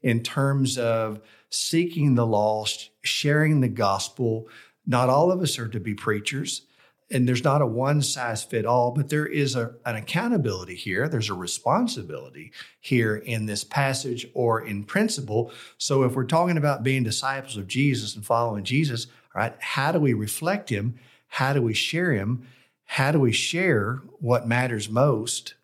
in 0.03 0.23
terms 0.23 0.79
of 0.79 1.21
seeking 1.51 2.15
the 2.15 2.27
lost, 2.27 2.91
sharing 3.03 3.61
the 3.61 3.67
gospel? 3.67 4.47
Not 4.87 5.09
all 5.09 5.33
of 5.33 5.43
us 5.43 5.59
are 5.59 5.67
to 5.67 5.81
be 5.81 5.95
preachers 5.95 6.63
and 7.11 7.29
there's 7.29 7.45
not 7.45 7.63
a 7.63 7.67
one 7.67 8.03
size 8.03 8.43
fit 8.43 8.65
all, 8.65 8.91
but 8.91 9.09
there 9.09 9.27
is 9.27 9.55
a, 9.57 9.75
an 9.85 9.97
accountability 9.97 10.75
here. 10.75 11.09
There's 11.09 11.31
a 11.31 11.35
responsibility 11.35 12.53
here 12.81 13.17
in 13.17 13.47
this 13.47 13.65
passage 13.65 14.27
or 14.35 14.65
in 14.65 14.85
principle. 14.85 15.53
So 15.79 16.05
if 16.05 16.15
we're 16.15 16.25
talking 16.25 16.57
about 16.57 16.83
being 16.83 17.03
disciples 17.03 17.57
of 17.57 17.69
Jesus 17.69 18.15
and 18.15 18.25
following 18.25 18.65
Jesus, 18.65 19.07
all 19.35 19.43
right, 19.43 19.55
how 19.61 19.93
do 19.93 20.01
we 20.01 20.15
reflect 20.15 20.71
him? 20.71 20.99
How 21.29 21.53
do 21.53 21.61
we 21.61 21.75
share 21.75 22.13
him? 22.13 22.47
How 22.85 23.13
do 23.13 23.21
we 23.21 23.33
share 23.33 24.03
what 24.21 24.47
matters 24.47 24.89
most? 24.89 25.55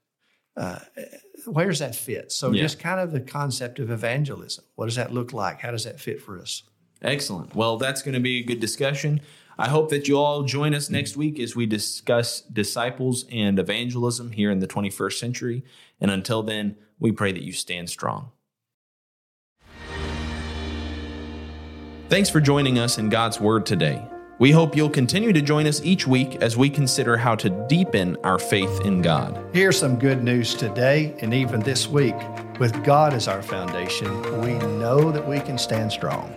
Uh, 0.57 0.81
where 1.47 1.69
does 1.69 1.79
that 1.79 1.95
fit? 1.95 2.33
So 2.33 2.51
yeah. 2.51 2.63
just 2.63 2.79
kind 2.79 3.01
of 3.01 3.13
the 3.13 3.21
concept 3.21 3.79
of 3.79 3.91
evangelism. 3.91 4.65
What 4.75 4.87
does 4.87 4.97
that 4.97 5.13
look 5.13 5.33
like? 5.33 5.61
How 5.61 5.71
does 5.71 5.85
that 5.85 6.01
fit 6.01 6.21
for 6.21 6.39
us? 6.39 6.65
Excellent. 7.03 7.55
Well, 7.55 7.79
that's 7.79 8.03
going 8.03 8.15
to 8.15 8.21
be 8.21 8.41
a 8.41 8.43
good 8.43 8.61
discussion. 8.61 9.21
I 9.61 9.69
hope 9.69 9.91
that 9.91 10.09
you 10.09 10.17
all 10.17 10.45
join 10.45 10.73
us 10.73 10.89
next 10.89 11.19
week 11.19 11.39
as 11.39 11.55
we 11.55 11.67
discuss 11.67 12.41
disciples 12.41 13.27
and 13.31 13.59
evangelism 13.59 14.33
here 14.33 14.51
in 14.51 14.61
the 14.61 14.67
21st 14.67 15.19
century. 15.19 15.65
And 16.01 16.11
until 16.11 16.43
then, 16.43 16.77
we 16.99 17.13
pray 17.13 17.31
that 17.33 17.43
you 17.43 17.53
stand 17.53 17.91
strong. 17.91 18.31
Thanks 22.09 22.31
for 22.31 22.41
joining 22.41 22.79
us 22.79 22.97
in 22.97 23.11
God's 23.11 23.39
Word 23.39 23.67
today. 23.67 24.03
We 24.39 24.51
hope 24.51 24.75
you'll 24.75 24.89
continue 24.89 25.35
to 25.35 25.43
join 25.43 25.67
us 25.67 25.85
each 25.85 26.07
week 26.07 26.37
as 26.37 26.57
we 26.57 26.71
consider 26.71 27.19
how 27.19 27.35
to 27.35 27.51
deepen 27.69 28.17
our 28.25 28.39
faith 28.39 28.81
in 28.87 29.03
God. 29.03 29.45
Here's 29.53 29.79
some 29.79 29.99
good 29.99 30.25
news 30.25 30.55
today 30.55 31.15
and 31.21 31.35
even 31.35 31.61
this 31.61 31.87
week. 31.87 32.17
With 32.59 32.83
God 32.83 33.13
as 33.13 33.29
our 33.29 33.43
foundation, 33.43 34.23
we 34.41 34.55
know 34.79 35.13
that 35.13 35.29
we 35.29 35.39
can 35.39 35.59
stand 35.59 35.93
strong. 35.93 36.35